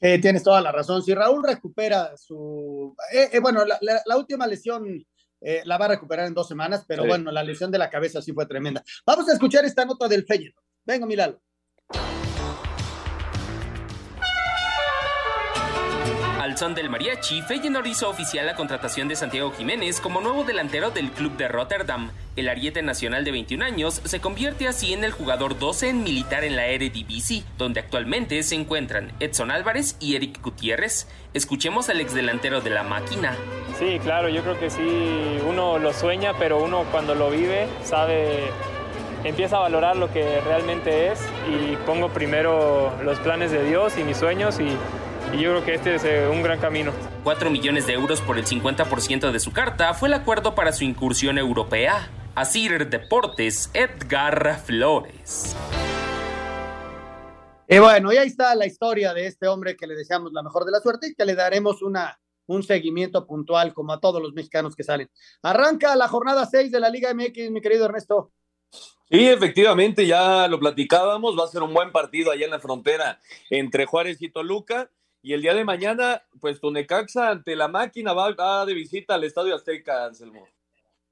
[0.00, 1.02] Eh, tienes toda la razón.
[1.02, 2.94] Si Raúl recupera su...
[3.12, 5.04] Eh, bueno, la, la, última lesión
[5.64, 8.32] la va a recuperar en dos semanas, pero bueno, la lesión de la cabeza sí
[8.32, 8.84] fue tremenda.
[9.04, 10.64] Vamos a escuchar esta nota del Feyenoord.
[10.84, 11.40] Venga, Milalo.
[16.52, 20.90] Al son del mariachi, Feyenoord hizo oficial la contratación de Santiago Jiménez como nuevo delantero
[20.90, 22.10] del club de Rotterdam.
[22.36, 26.44] El ariete nacional de 21 años se convierte así en el jugador 12 en militar
[26.44, 31.08] en la Eredivisie, donde actualmente se encuentran Edson Álvarez y Eric Gutiérrez.
[31.32, 33.34] Escuchemos al ex delantero de la máquina.
[33.78, 38.50] Sí, claro, yo creo que sí, uno lo sueña, pero uno cuando lo vive sabe
[39.24, 44.04] empieza a valorar lo que realmente es y pongo primero los planes de Dios y
[44.04, 44.76] mis sueños y
[45.32, 46.92] y yo creo que este es eh, un gran camino.
[47.24, 50.84] 4 millones de euros por el 50% de su carta fue el acuerdo para su
[50.84, 52.10] incursión europea.
[52.34, 55.56] Asir Deportes, Edgar Flores.
[57.68, 60.64] Y bueno, y ahí está la historia de este hombre que le deseamos la mejor
[60.64, 64.34] de la suerte y que le daremos una, un seguimiento puntual como a todos los
[64.34, 65.10] mexicanos que salen.
[65.42, 68.32] Arranca la jornada 6 de la Liga MX, mi querido Ernesto.
[69.10, 73.20] Sí, efectivamente, ya lo platicábamos, va a ser un buen partido allá en la frontera
[73.50, 74.90] entre Juárez y Toluca.
[75.24, 79.54] Y el día de mañana, pues Tonecaxa ante la máquina va, de visita al Estadio
[79.54, 80.48] Azteca, Anselmo.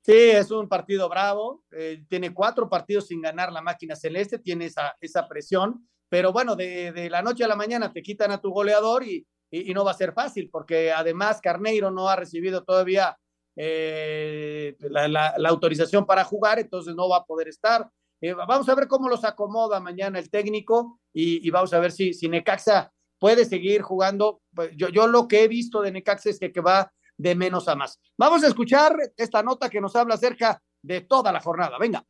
[0.03, 1.62] Sí, es un partido bravo.
[1.70, 5.88] Eh, tiene cuatro partidos sin ganar la máquina celeste, tiene esa, esa presión.
[6.09, 9.73] Pero bueno, de, la noche a la mañana te quitan a tu goleador y, y,
[9.73, 13.16] no va a ser fácil, porque además Carneiro no ha recibido todavía
[13.55, 17.88] eh, la, autorización para jugar, entonces no va a poder estar.
[18.20, 21.92] Eh, vamos a ver cómo los acomoda mañana el técnico y, y vamos a ver
[21.92, 24.43] si, si Necaxa puede seguir jugando.
[24.53, 27.69] Pues, yo, yo lo que he visto de Necaxa es que, que va de menos
[27.69, 28.01] a más.
[28.19, 31.79] Vamos a escuchar esta nota que nos habla acerca de toda la jornada.
[31.79, 32.05] Venga.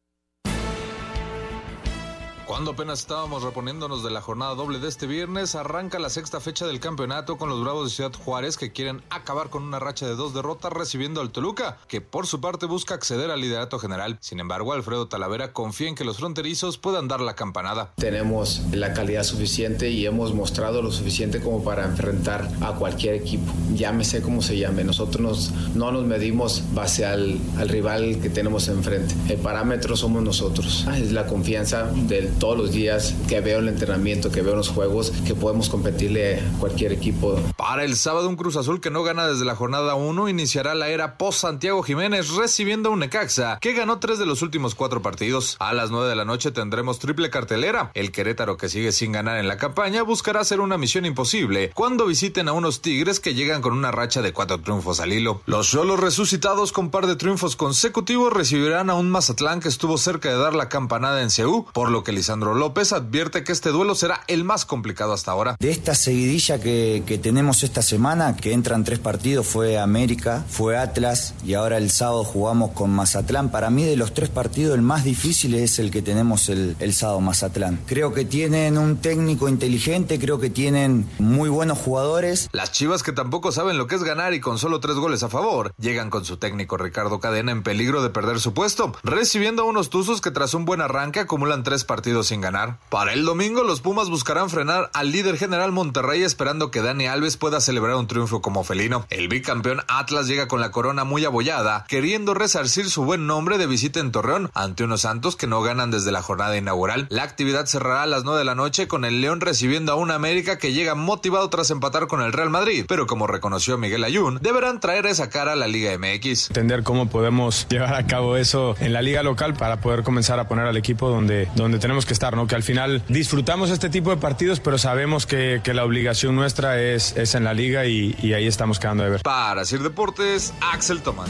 [2.50, 6.66] Cuando apenas estábamos reponiéndonos de la jornada doble de este viernes, arranca la sexta fecha
[6.66, 10.16] del campeonato con los Bravos de Ciudad Juárez que quieren acabar con una racha de
[10.16, 14.18] dos derrotas recibiendo al Toluca, que por su parte busca acceder al liderato general.
[14.20, 17.92] Sin embargo, Alfredo Talavera confía en que los fronterizos puedan dar la campanada.
[17.94, 23.52] Tenemos la calidad suficiente y hemos mostrado lo suficiente como para enfrentar a cualquier equipo.
[23.76, 24.82] Llámese como se llame.
[24.82, 29.14] Nosotros no nos medimos base al, al rival que tenemos enfrente.
[29.28, 30.84] El parámetro somos nosotros.
[30.88, 34.70] Ah, es la confianza del todos los días que veo el entrenamiento, que veo los
[34.70, 37.38] juegos, que podemos competirle a cualquier equipo.
[37.57, 40.88] Para el sábado, un Cruz Azul que no gana desde la jornada 1 iniciará la
[40.88, 45.03] era post Santiago Jiménez recibiendo a un Necaxa que ganó tres de los últimos cuatro
[45.03, 45.57] partidos.
[45.61, 47.90] A las 9 de la noche tendremos triple cartelera.
[47.94, 52.07] El Querétaro que sigue sin ganar en la campaña buscará hacer una misión imposible cuando
[52.07, 55.42] visiten a unos Tigres que llegan con una racha de cuatro triunfos al hilo.
[55.44, 60.31] Los solos resucitados con par de triunfos consecutivos recibirán a un Mazatlán que estuvo cerca
[60.31, 63.94] de dar la campanada en CEU, por lo que Lisandro López advierte que este duelo
[63.94, 65.56] será el más complicado hasta ahora.
[65.59, 70.76] De esta seguidilla que, que tenemos esta semana, que entran tres partidos, fue América, fue
[70.76, 73.50] Atlas y ahora el sábado jugamos con Mazatlán.
[73.50, 76.92] Para mí de los tres partidos el más difícil es el que tenemos el, el
[76.92, 77.80] sábado Mazatlán.
[77.87, 82.50] Creo que tienen un técnico inteligente, creo que tienen muy buenos jugadores.
[82.52, 85.30] Las Chivas que tampoco saben lo que es ganar y con solo tres goles a
[85.30, 89.64] favor, llegan con su técnico Ricardo Cadena en peligro de perder su puesto, recibiendo a
[89.64, 92.79] unos Tuzos que tras un buen arranque acumulan tres partidos sin ganar.
[92.90, 97.37] Para el domingo, los Pumas buscarán frenar al líder general Monterrey esperando que Dani Alves
[97.37, 99.07] pueda celebrar un triunfo como felino.
[99.11, 103.66] El bicampeón Atlas llega con la corona muy abollada, queriendo resarcir su buen nombre de
[103.66, 107.07] visita en Torreón ante unos Santos que no ganan desde la jornada inaugural.
[107.11, 110.14] La actividad cerrará a las 9 de la noche con el León recibiendo a una
[110.14, 114.38] América que llega motivado tras empatar con el Real Madrid, pero como reconoció Miguel Ayun,
[114.42, 116.49] deberán traer esa cara a la Liga MX.
[116.49, 120.49] Entender cómo podemos llevar a cabo eso en la liga local para poder comenzar a
[120.49, 122.46] poner al equipo donde, donde tenemos que estar, ¿no?
[122.46, 126.80] Que al final disfrutamos este tipo de partidos, pero sabemos que, que la obligación nuestra
[126.80, 129.22] es, es en la liga y, y, ahí estamos quedando de ver.
[129.22, 131.28] Para Sir Deportes, Axel Tomán.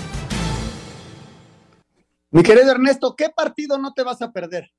[2.31, 4.71] Mi querido Ernesto, ¿qué partido no te vas a perder?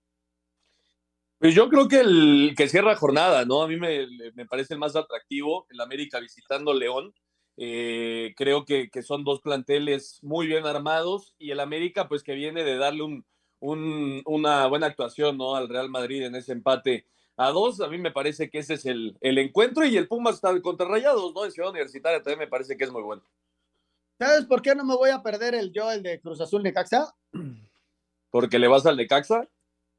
[1.38, 3.64] Pues yo creo que el que cierra jornada, ¿no?
[3.64, 4.06] A mí me,
[4.36, 7.14] me parece el más atractivo, el América visitando León.
[7.58, 12.36] Eh, creo que, que, son dos planteles muy bien armados y el América, pues que
[12.36, 13.26] viene de darle un,
[13.62, 15.56] un, una buena actuación, ¿no?
[15.56, 17.06] Al Real Madrid en ese empate
[17.38, 17.80] a dos.
[17.80, 20.88] A mí me parece que ese es el, el encuentro y el Pumas está contra
[20.88, 21.46] Rayados, ¿no?
[21.46, 23.24] En Ciudad Universitaria también me parece que es muy bueno.
[24.20, 27.16] ¿Sabes por qué no me voy a perder el yo, el de Cruz Azul Necaxa?
[28.30, 29.48] ¿Porque le vas al Necaxa?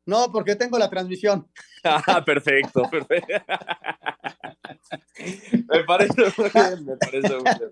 [0.04, 1.48] No, porque tengo la transmisión.
[1.84, 3.26] Ah, perfecto, perfecto.
[5.68, 7.70] me parece muy bien, me parece muy bien.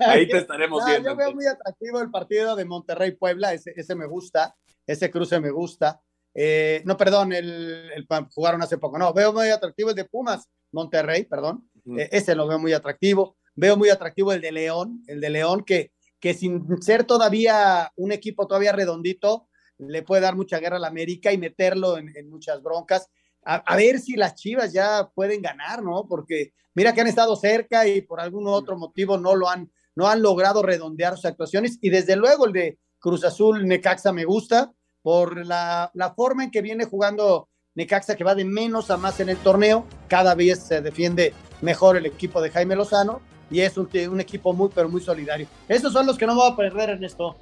[0.00, 1.10] Ahí te estaremos no, viendo.
[1.10, 4.54] Yo veo muy atractivo el partido de Monterrey-Puebla, ese, ese, me gusta,
[4.86, 6.00] ese cruce me gusta.
[6.34, 10.48] Eh, no, perdón, el, el, jugaron hace poco, no, veo muy atractivo el de Pumas,
[10.72, 12.08] Monterrey, perdón, uh -huh.
[12.10, 13.36] ese lo veo muy atractivo.
[13.60, 15.90] Veo muy atractivo el de León, el de León que,
[16.20, 20.86] que sin ser todavía un equipo todavía redondito, le puede dar mucha guerra a la
[20.86, 23.08] América y meterlo en, en muchas broncas.
[23.44, 26.06] A, a, ver si las Chivas ya pueden ganar, ¿no?
[26.06, 30.06] Porque mira que han estado cerca y por algún otro motivo no lo han, no
[30.06, 31.76] han logrado redondear sus actuaciones.
[31.82, 34.72] Y desde luego el de Cruz Azul Necaxa me gusta
[35.02, 39.18] por la, la forma en que viene jugando Necaxa, que va de menos a más
[39.18, 39.84] en el torneo.
[40.06, 43.20] Cada vez se defiende mejor el equipo de Jaime Lozano
[43.50, 45.48] y es un, un equipo muy, pero muy solidario.
[45.68, 47.36] Esos son los que no voy a perder, Ernesto.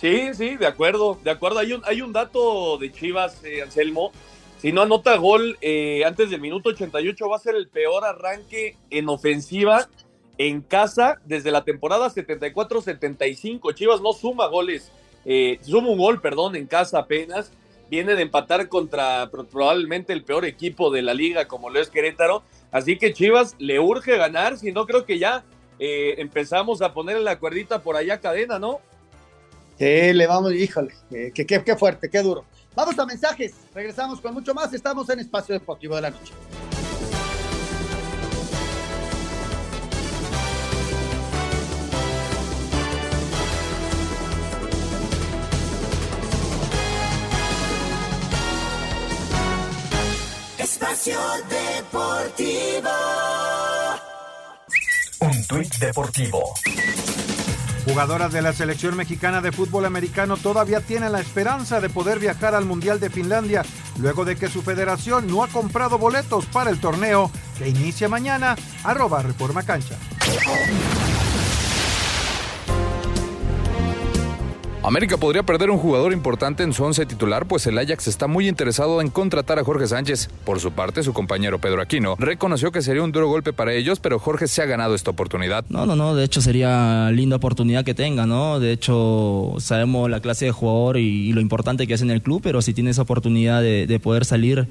[0.00, 1.58] Sí, sí, de acuerdo, de acuerdo.
[1.58, 4.10] Hay un, hay un dato de Chivas, eh, Anselmo.
[4.56, 8.78] Si no anota gol eh, antes del minuto 88, va a ser el peor arranque
[8.88, 9.86] en ofensiva
[10.40, 13.74] en casa desde la temporada 74-75.
[13.74, 14.90] Chivas no suma goles,
[15.26, 17.52] eh, suma un gol, perdón, en casa apenas.
[17.90, 22.42] Viene de empatar contra probablemente el peor equipo de la liga, como lo es Querétaro.
[22.72, 25.44] Así que Chivas le urge ganar, si no creo que ya
[25.78, 28.80] eh, empezamos a poner la cuerdita por allá cadena, ¿no?
[29.78, 32.46] Sí, le vamos, híjole, eh, qué, fuerte, qué duro.
[32.74, 36.32] Vamos a mensajes, regresamos con mucho más, estamos en Espacio Deportivo de la Noche.
[51.00, 52.90] Espacio Deportivo.
[55.20, 56.54] Un tuit deportivo.
[57.86, 62.54] Jugadoras de la selección mexicana de fútbol americano todavía tienen la esperanza de poder viajar
[62.54, 63.62] al Mundial de Finlandia
[63.98, 68.54] luego de que su federación no ha comprado boletos para el torneo que inicia mañana.
[68.84, 69.96] Arroba Reforma Cancha.
[74.82, 78.48] América podría perder un jugador importante en su once titular, pues el Ajax está muy
[78.48, 80.30] interesado en contratar a Jorge Sánchez.
[80.46, 84.00] Por su parte, su compañero Pedro Aquino reconoció que sería un duro golpe para ellos,
[84.00, 85.66] pero Jorge se ha ganado esta oportunidad.
[85.68, 88.58] No, no, no, de hecho sería linda oportunidad que tenga, ¿no?
[88.58, 92.40] De hecho, sabemos la clase de jugador y, lo importante que es en el club,
[92.42, 94.66] pero si tiene esa oportunidad de poder salir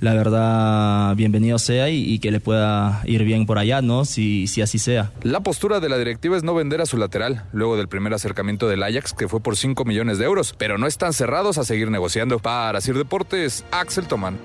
[0.00, 4.04] la verdad, bienvenido sea y, y, que le pueda ir bien por allá, ¿no?
[4.04, 5.10] Si, si así sea.
[5.22, 8.68] La postura de la directiva es no vender a su lateral, luego del primer acercamiento
[8.68, 11.90] del Ajax, que fue por 5 millones de euros, pero no están cerrados a seguir
[11.90, 12.38] negociando.
[12.38, 14.38] Para Sir Deportes, Axel Tomán.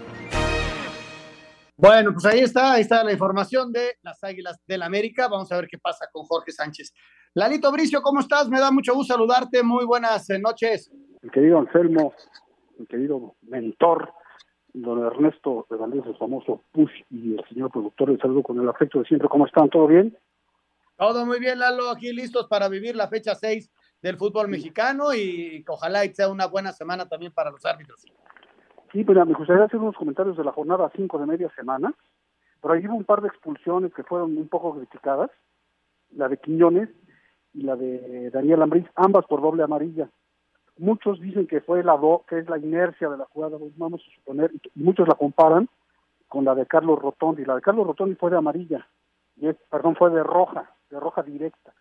[1.77, 5.27] Bueno, pues ahí está, ahí está la información de las Águilas del América.
[5.27, 6.93] Vamos a ver qué pasa con Jorge Sánchez.
[7.33, 8.47] Lalito Bricio, ¿cómo estás?
[8.47, 9.63] Me da mucho gusto saludarte.
[9.63, 10.91] Muy buenas noches.
[11.21, 12.13] Mi querido Anselmo,
[12.77, 14.13] mi querido mentor,
[14.73, 18.67] don Ernesto de Valdés, el famoso Push, y el señor productor, les saludo con el
[18.67, 19.29] afecto de siempre.
[19.29, 19.69] ¿Cómo están?
[19.69, 20.17] ¿Todo bien?
[20.97, 23.71] Todo muy bien, Lalo, aquí listos para vivir la fecha 6
[24.01, 28.05] del fútbol mexicano y ojalá sea una buena semana también para los árbitros.
[28.91, 31.93] Sí, pero me gustaría hacer unos comentarios de la jornada 5 de media semana.
[32.61, 35.31] Por ahí hubo un par de expulsiones que fueron un poco criticadas,
[36.11, 36.89] la de Quiñones
[37.53, 40.09] y la de Daniel Ambriz, ambas por doble amarilla
[40.77, 44.15] muchos dicen que fue la do, que es la inercia de la jugada, vamos a
[44.15, 45.69] suponer, y muchos la comparan
[46.27, 47.45] con la de Carlos Rotondi.
[47.45, 48.87] La de Carlos Rotondi fue de amarilla,
[49.37, 51.73] y perdón, fue de roja, de roja directa.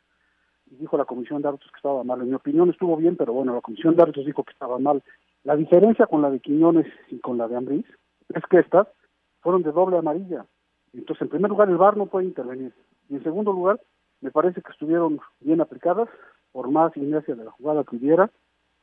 [0.70, 2.20] Y dijo la comisión de árbitros que estaba mal.
[2.22, 5.02] En mi opinión estuvo bien, pero bueno, la comisión de árbitros dijo que estaba mal.
[5.44, 7.86] La diferencia con la de Quiñones y con la de Ambriz
[8.28, 8.88] es que estas
[9.40, 10.46] fueron de doble amarilla.
[10.94, 12.72] Entonces, en primer lugar, el VAR no puede intervenir.
[13.08, 13.80] Y en segundo lugar,
[14.20, 16.08] me parece que estuvieron bien aplicadas,
[16.52, 18.30] por más inercia de la jugada que hubiera,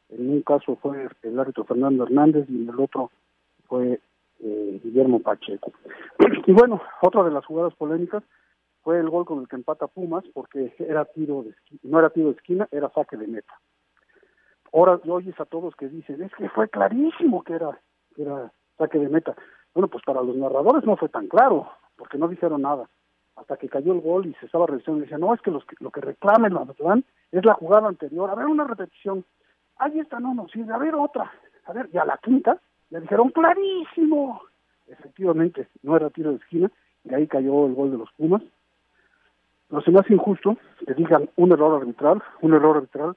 [0.09, 3.11] en un caso fue el árbitro Fernando Hernández y en el otro
[3.67, 3.99] fue
[4.39, 5.71] eh, Guillermo Pacheco.
[6.47, 8.23] Y bueno, otra de las jugadas polémicas
[8.81, 12.09] fue el gol con el que empata Pumas, porque era tiro de esquina, no era
[12.09, 13.53] tiro de esquina, era saque de meta.
[14.73, 17.79] Ahora oyes a todos que dicen, es que fue clarísimo que era,
[18.15, 19.35] que era saque de meta.
[19.73, 22.89] Bueno, pues para los narradores no fue tan claro, porque no dijeron nada.
[23.35, 25.63] Hasta que cayó el gol y se estaba revisando y decían, no, es que, los
[25.79, 28.29] lo que reclamen la verdad es la jugada anterior.
[28.29, 29.23] A ver, una repetición
[29.79, 31.31] ahí está, no, no, sí, a ver otra,
[31.65, 32.59] a ver, y a la quinta
[32.89, 34.41] le dijeron clarísimo,
[34.87, 36.71] efectivamente no era tiro de esquina,
[37.03, 38.41] y ahí cayó el gol de los Pumas.
[39.69, 43.15] Lo se me hace injusto que digan un error arbitral, un error arbitral,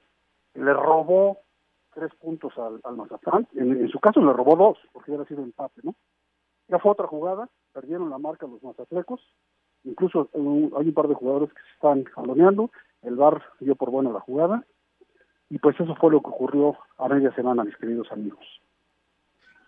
[0.53, 1.39] le robó
[1.93, 5.81] tres puntos al, al Mazatlán, en, su caso le robó dos, porque hubiera sido empate,
[5.83, 5.95] ¿no?
[6.67, 9.21] Ya fue otra jugada, perdieron la marca los mazatlecos,
[9.83, 13.89] incluso eh, hay un par de jugadores que se están jaloneando, el VAR dio por
[13.89, 14.63] buena la jugada,
[15.53, 18.43] y pues eso fue lo que ocurrió a media semana, mis queridos amigos.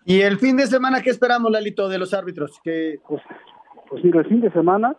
[0.04, 2.58] ¿Y el fin de semana qué esperamos, Lalito, de los árbitros?
[2.64, 3.22] Que Pues,
[3.88, 4.96] pues mira, el fin de semana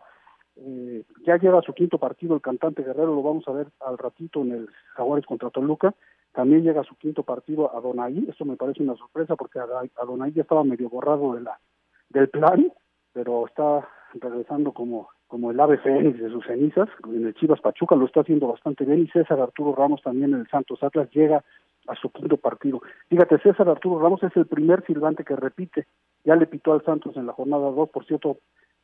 [0.56, 4.42] eh, ya llega su quinto partido el cantante Guerrero, lo vamos a ver al ratito
[4.44, 5.94] en el Jaguares contra Toluca.
[6.32, 10.32] También llega su quinto partido a Donaí, esto me parece una sorpresa porque a Donaí
[10.32, 11.60] ya estaba medio borrado de la,
[12.08, 12.72] del plan,
[13.12, 16.90] pero está regresando como, como el ave fénix de sus cenizas.
[17.06, 20.42] En el Chivas Pachuca lo está haciendo bastante bien y César Arturo Ramos también en
[20.42, 21.44] el Santos Atlas llega
[21.88, 22.82] a su quinto partido.
[23.10, 25.88] Fíjate, César Arturo Ramos es el primer silbante que repite.
[26.26, 28.38] Ya le pitó al Santos en la jornada 2, por cierto,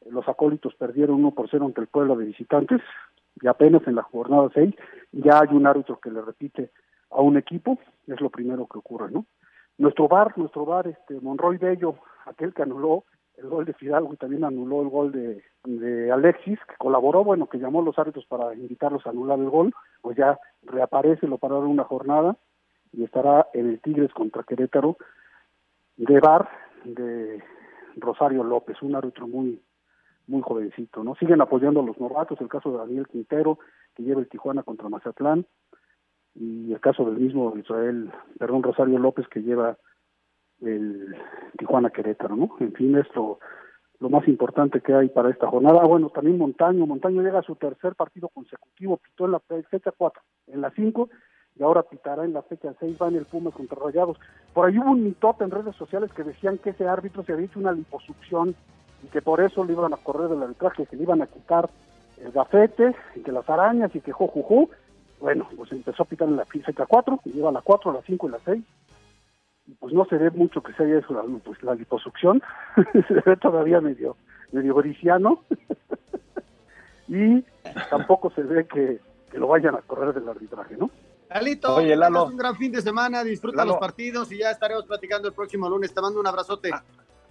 [0.10, 2.82] los acólitos perdieron 1 por 0 ante el pueblo de visitantes
[3.42, 4.76] y apenas en la jornada 6
[5.12, 6.72] ya hay un árbitro que le repite
[7.10, 9.26] a un equipo, es lo primero que ocurre, ¿no?
[9.78, 13.06] Nuestro bar, nuestro bar, este Monroy Bello, aquel que anuló
[13.38, 17.48] el gol de Fidalgo y también anuló el gol de, de Alexis, que colaboró, bueno,
[17.48, 21.38] que llamó a los árbitros para invitarlos a anular el gol, pues ya reaparece, lo
[21.38, 22.38] pararon una jornada
[22.92, 24.98] y estará en el Tigres contra Querétaro
[25.98, 26.50] de bar
[26.84, 27.44] de
[27.96, 29.62] Rosario López, un árbitro muy
[30.28, 31.16] muy jovencito, ¿no?
[31.16, 33.60] Siguen apoyando los novatos, el caso de Daniel Quintero,
[33.94, 35.46] que lleva el Tijuana contra Mazatlán,
[36.36, 39.78] y el caso del mismo Israel, perdón, Rosario López, que lleva
[40.66, 41.16] el
[41.58, 42.56] Tijuana Querétaro, ¿no?
[42.60, 43.40] En fin, es lo,
[44.10, 45.80] más importante que hay para esta jornada.
[45.82, 49.92] Ah, bueno, también Montaño, Montaño llega a su tercer partido consecutivo, pitó en la fecha
[49.96, 51.10] 4, en la 5,
[51.56, 54.18] y ahora pitará en la fecha 6, va en el Puma contra Rayados.
[54.54, 57.46] Por ahí hubo un mitote en redes sociales que decían que ese árbitro se había
[57.46, 58.56] hecho una liposucción
[59.04, 61.70] y que por eso le iban a correr del arbitraje, que le iban a quitar
[62.18, 64.70] el gafete, y que las arañas, y que jujuju.
[65.20, 68.28] Bueno, pues empezó a pitar en la fecha 4, y lleva la 4, la 5
[68.28, 68.64] y la 6.
[69.80, 72.42] Pues no se ve mucho que se haya hecho la, pues, la liposucción,
[73.08, 74.18] se ve todavía medio,
[74.52, 75.44] medio briciano.
[77.08, 77.44] y
[77.90, 79.00] tampoco se ve que,
[79.32, 80.90] que lo vayan a correr del arbitraje, ¿no?
[81.30, 82.26] Lalito, Oye, Lalo.
[82.26, 83.72] un gran fin de semana, disfruta Lalo.
[83.72, 85.94] los partidos y ya estaremos platicando el próximo lunes.
[85.94, 86.70] Te mando un abrazote.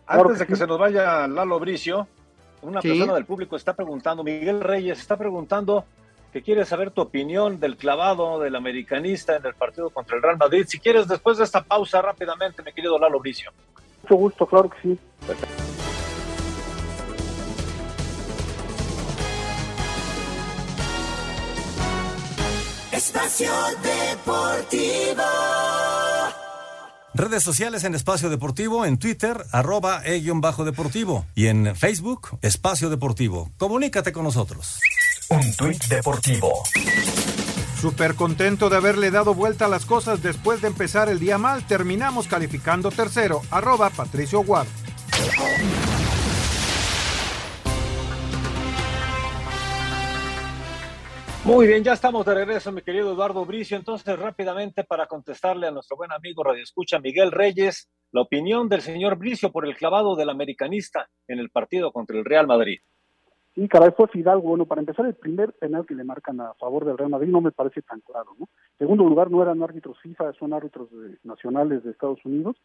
[0.06, 2.08] Antes de que se nos vaya Lalo Bricio,
[2.62, 2.88] una Sí.
[2.88, 5.84] persona del público está preguntando, Miguel Reyes está preguntando
[6.32, 10.38] que quiere saber tu opinión del clavado del americanista en el partido contra el Real
[10.38, 10.64] Madrid.
[10.66, 13.52] Si quieres, después de esta pausa, rápidamente, mi querido Lalo Bricio.
[14.02, 14.98] Mucho gusto, claro que sí.
[22.92, 23.52] Espacio
[23.82, 25.22] Deportivo.
[27.14, 33.50] Redes sociales en Espacio Deportivo, en Twitter, arroba e-bajo deportivo y en Facebook, Espacio Deportivo.
[33.58, 34.80] Comunícate con nosotros.
[35.30, 36.62] Un tuit deportivo.
[37.80, 41.66] Súper contento de haberle dado vuelta a las cosas después de empezar el día mal.
[41.66, 43.40] Terminamos calificando tercero.
[43.50, 44.68] Arroba Patricio Guard.
[51.44, 53.76] Muy bien, ya estamos de regreso, mi querido Eduardo Bricio.
[53.76, 58.80] Entonces, rápidamente, para contestarle a nuestro buen amigo Radio Escucha Miguel Reyes, la opinión del
[58.80, 62.78] señor Bricio por el clavado del americanista en el partido contra el Real Madrid.
[63.54, 64.48] Sí, caray, fue Fidalgo.
[64.48, 67.42] Bueno, para empezar, el primer penal que le marcan a favor del Real Madrid no
[67.42, 68.48] me parece tan claro, ¿no?
[68.78, 72.56] Segundo lugar, no eran árbitros FIFA, son árbitros de- nacionales de Estados Unidos.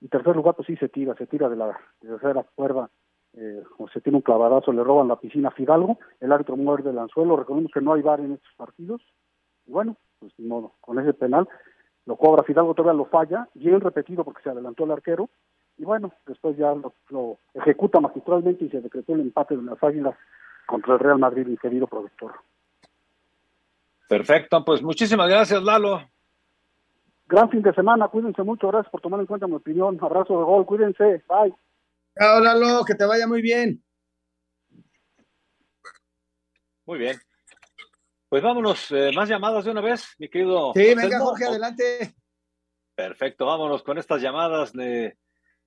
[0.00, 2.90] Y tercer lugar, pues sí se tira, se tira de la tercera cuerda,
[3.34, 6.90] eh, o se tiene un clavadazo, le roban la piscina a Fidalgo, el árbitro muerde
[6.90, 9.00] el anzuelo, recordemos que no hay bar en estos partidos.
[9.64, 11.48] Y bueno, pues ni modo, con ese penal
[12.04, 15.30] lo cobra Fidalgo, todavía lo falla, bien repetido porque se adelantó el arquero.
[15.78, 19.82] Y bueno, después ya lo, lo ejecuta magistralmente y se decretó el empate de las
[19.82, 20.14] Águilas
[20.66, 22.32] contra el Real Madrid, mi querido productor.
[24.08, 26.02] Perfecto, pues muchísimas gracias, Lalo.
[27.26, 29.98] Gran fin de semana, cuídense mucho, gracias por tomar en cuenta mi opinión.
[30.00, 31.54] Abrazo de gol, cuídense, bye.
[32.18, 33.82] Chao, Lalo, que te vaya muy bien.
[36.84, 37.16] Muy bien.
[38.28, 40.72] Pues vámonos, eh, más llamadas de una vez, mi querido.
[40.74, 42.14] Sí, venga, Jorge, adelante.
[42.94, 45.16] Perfecto, vámonos con estas llamadas de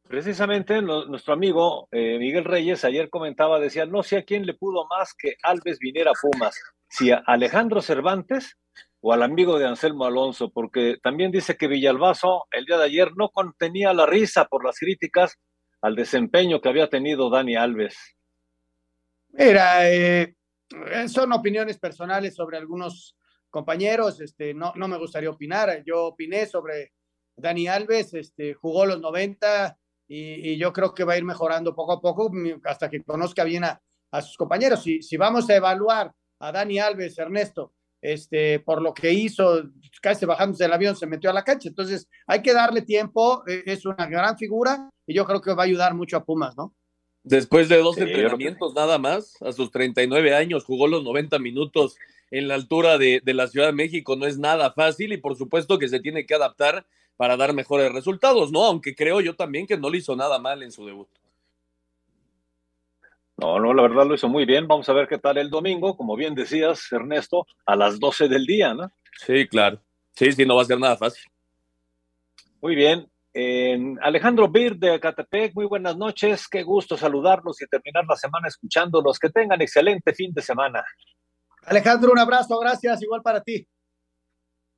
[0.08, 4.86] precisamente nuestro amigo eh, Miguel Reyes ayer comentaba, decía, no sé a quién le pudo
[4.88, 8.58] más que Alves viniera a Pumas, si a Alejandro Cervantes
[9.02, 13.12] o al amigo de Anselmo Alonso, porque también dice que Villalbazo el día de ayer
[13.16, 15.38] no contenía la risa por las críticas
[15.82, 17.96] al desempeño que había tenido Dani Alves.
[19.30, 20.36] Mira, eh,
[21.08, 23.16] son opiniones personales sobre algunos
[23.50, 25.84] compañeros, este, no, no me gustaría opinar.
[25.86, 26.94] Yo opiné sobre
[27.36, 29.78] Dani Alves, este, jugó los 90,
[30.08, 32.32] y, y yo creo que va a ir mejorando poco a poco
[32.64, 33.82] hasta que conozca bien a,
[34.12, 34.84] a sus compañeros.
[34.84, 39.64] Si, si vamos a evaluar a Dani Alves, Ernesto, este, por lo que hizo,
[40.02, 41.70] casi bajándose del avión, se metió a la cancha.
[41.70, 45.64] Entonces, hay que darle tiempo, eh, es una gran figura y yo creo que va
[45.64, 46.74] a ayudar mucho a Pumas, ¿no?
[47.24, 51.98] Después de dos Sí, entrenamientos nada más, a sus 39 años, jugó los 90 minutos
[52.30, 54.16] en la altura de, de la Ciudad de México.
[54.16, 56.86] No es nada fácil y por supuesto que se tiene que adaptar
[57.18, 58.64] para dar mejores resultados, ¿no?
[58.64, 61.08] Aunque creo yo también que no le hizo nada mal en su debut.
[63.38, 64.68] No, no, la verdad lo hizo muy bien.
[64.68, 68.46] Vamos a ver qué tal el domingo, como bien decías, Ernesto, a las 12 del
[68.46, 68.92] día, ¿no?
[69.26, 69.82] Sí, claro.
[70.14, 71.30] Sí, sí, no va a ser nada fácil.
[72.62, 73.10] Muy bien.
[73.34, 76.48] Eh, Alejandro Bir de Catepec, muy buenas noches.
[76.48, 79.20] Qué gusto saludarlos y terminar la semana escuchándolos.
[79.20, 80.86] Que tengan excelente fin de semana.
[81.64, 83.68] Alejandro, un abrazo, gracias, igual para ti.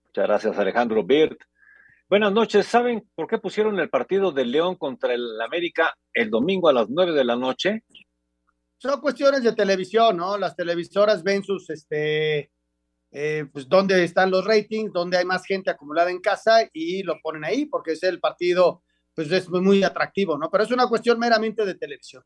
[0.05, 1.37] Muchas gracias, Alejandro Bird.
[2.09, 2.65] Buenas noches.
[2.67, 6.87] ¿Saben por qué pusieron el partido de León contra el América el domingo a las
[6.87, 7.83] 9 de la noche?
[8.77, 10.37] Son cuestiones de televisión, ¿no?
[10.37, 12.49] Las televisoras ven sus, este,
[13.11, 17.19] eh, pues dónde están los ratings, dónde hay más gente acumulada en casa y lo
[17.21, 18.83] ponen ahí porque es el partido,
[19.13, 20.49] pues es muy, muy atractivo, ¿no?
[20.49, 22.23] Pero es una cuestión meramente de televisión.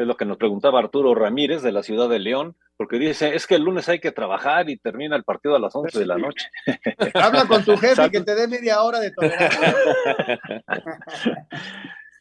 [0.00, 3.46] Es lo que nos preguntaba Arturo Ramírez de la ciudad de León, porque dice, es
[3.46, 6.16] que el lunes hay que trabajar y termina el partido a las 11 de la
[6.16, 6.48] noche.
[7.14, 10.40] Habla con tu jefe que te dé media hora de tolerancia.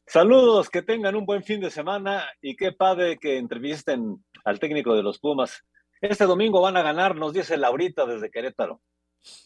[0.05, 4.93] Saludos, que tengan un buen fin de semana y qué padre que entrevisten al técnico
[4.93, 5.63] de los Pumas.
[6.01, 8.82] Este domingo van a ganar, nos dice Laurita desde Querétaro.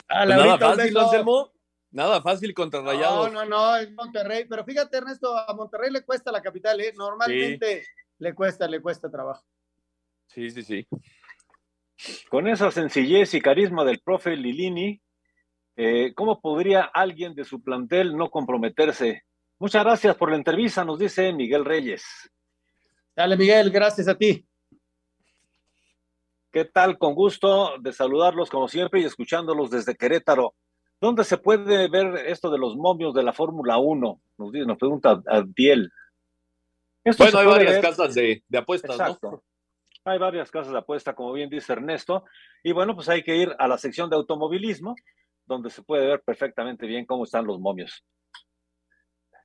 [0.09, 0.97] Ah, Pues nada Laurita, un fácil.
[0.97, 1.51] Anselmo.
[1.91, 3.31] Nada fácil contra No, Rayados.
[3.31, 4.45] no, no, es Monterrey.
[4.49, 6.91] Pero fíjate, Ernesto, a Monterrey le cuesta la capital, ¿eh?
[6.97, 7.85] Normalmente
[8.23, 9.43] le cuesta, le cuesta trabajo.
[10.27, 10.87] Sí, sí, sí.
[12.29, 15.01] Con esa sencillez y carisma del profe Lilini,
[15.75, 19.23] eh, ¿cómo podría alguien de su plantel no comprometerse?
[19.59, 22.03] Muchas gracias por la entrevista, nos dice Miguel Reyes.
[23.15, 24.47] Dale, Miguel, gracias a ti.
[26.49, 26.97] ¿Qué tal?
[26.97, 30.55] Con gusto de saludarlos como siempre y escuchándolos desde Querétaro.
[31.01, 34.21] ¿Dónde se puede ver esto de los momios de la Fórmula 1?
[34.37, 35.91] Nos, dice, nos pregunta Adiel.
[37.03, 39.31] Esto Bueno, hay varias ver- casas de, de apuestas, Exacto.
[39.31, 39.43] ¿no?
[40.05, 42.25] Hay varias casas de apuesta, como bien dice Ernesto.
[42.63, 44.95] Y bueno, pues hay que ir a la sección de automovilismo,
[45.45, 48.03] donde se puede ver perfectamente bien cómo están los momios.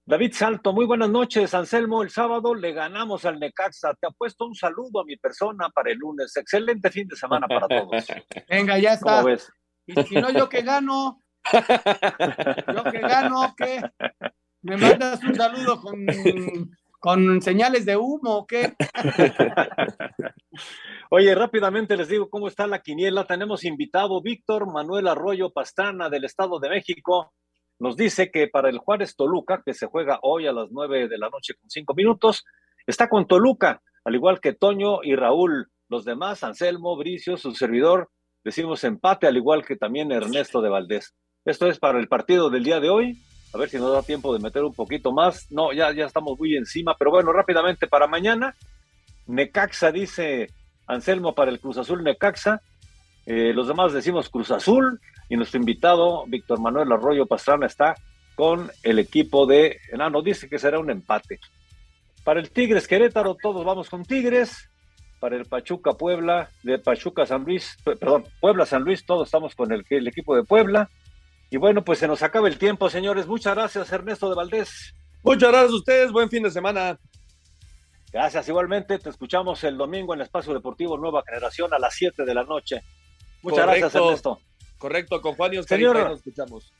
[0.05, 2.03] David Salto, muy buenas noches, Anselmo.
[2.03, 3.95] El sábado le ganamos al Necaxa.
[4.01, 6.35] Te apuesto un saludo a mi persona para el lunes.
[6.37, 8.07] Excelente fin de semana para todos.
[8.49, 9.17] Venga, ya está.
[9.19, 9.53] ¿Cómo ves?
[9.87, 11.23] Y si no, yo que gano.
[11.53, 13.83] Yo que gano, ¿qué?
[14.63, 16.07] ¿Me mandas un saludo con,
[16.99, 18.75] con señales de humo o qué?
[21.11, 23.25] Oye, rápidamente les digo cómo está la quiniela.
[23.25, 27.33] Tenemos invitado Víctor Manuel Arroyo Pastrana del Estado de México.
[27.79, 31.17] Nos dice que para el Juárez Toluca, que se juega hoy a las nueve de
[31.19, 32.45] la noche con cinco minutos,
[32.87, 35.71] está con Toluca, al igual que Toño y Raúl.
[35.89, 38.11] Los demás, Anselmo, Bricio, su servidor,
[38.45, 41.15] decimos empate, al igual que también Ernesto de Valdés.
[41.45, 43.23] Esto es para el partido del día de hoy.
[43.55, 45.51] A ver si nos da tiempo de meter un poquito más.
[45.51, 48.55] No, ya, ya estamos muy encima, pero bueno, rápidamente para mañana.
[49.27, 50.49] Necaxa dice
[50.87, 52.61] Anselmo para el Cruz Azul Necaxa.
[53.27, 57.95] Eh, los demás decimos Cruz Azul y nuestro invitado Víctor Manuel Arroyo Pastrana está
[58.35, 60.23] con el equipo de Enano.
[60.23, 61.41] Dice que será un empate.
[62.25, 64.69] Para el Tigres Querétaro, todos vamos con Tigres.
[65.21, 69.55] Para el Pachuca Puebla, de Pachuca San Luis, pe- perdón, Puebla San Luis, todos estamos
[69.57, 70.89] con el, el equipo de Puebla.
[71.51, 73.27] Y bueno, pues se nos acaba el tiempo, señores.
[73.27, 74.95] Muchas gracias, Ernesto de Valdés.
[75.23, 76.13] Muchas gracias a ustedes.
[76.13, 76.99] Buen fin de semana.
[78.13, 78.99] Gracias, igualmente.
[78.99, 82.45] Te escuchamos el domingo en el Espacio Deportivo Nueva Generación a las 7 de la
[82.45, 82.83] noche.
[83.43, 84.07] Muchas gracias, Correcto.
[84.09, 84.41] Ernesto.
[84.79, 86.73] Correcto, con Juan y Oscar Señor- nos escuchamos.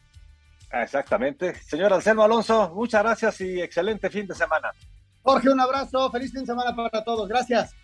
[0.71, 1.55] Ah, Exactamente.
[1.55, 4.71] Señor Anselmo Alonso, muchas gracias y excelente fin de semana.
[5.23, 6.11] Jorge, un abrazo.
[6.11, 7.27] Feliz fin de semana para todos.
[7.29, 7.75] Gracias.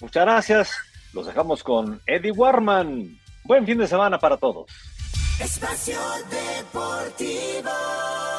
[0.00, 0.72] Muchas gracias.
[1.12, 3.18] Los dejamos con Eddie Warman.
[3.44, 4.66] Buen fin de semana para todos.
[5.40, 5.98] Espacio
[6.30, 8.31] Deportivo.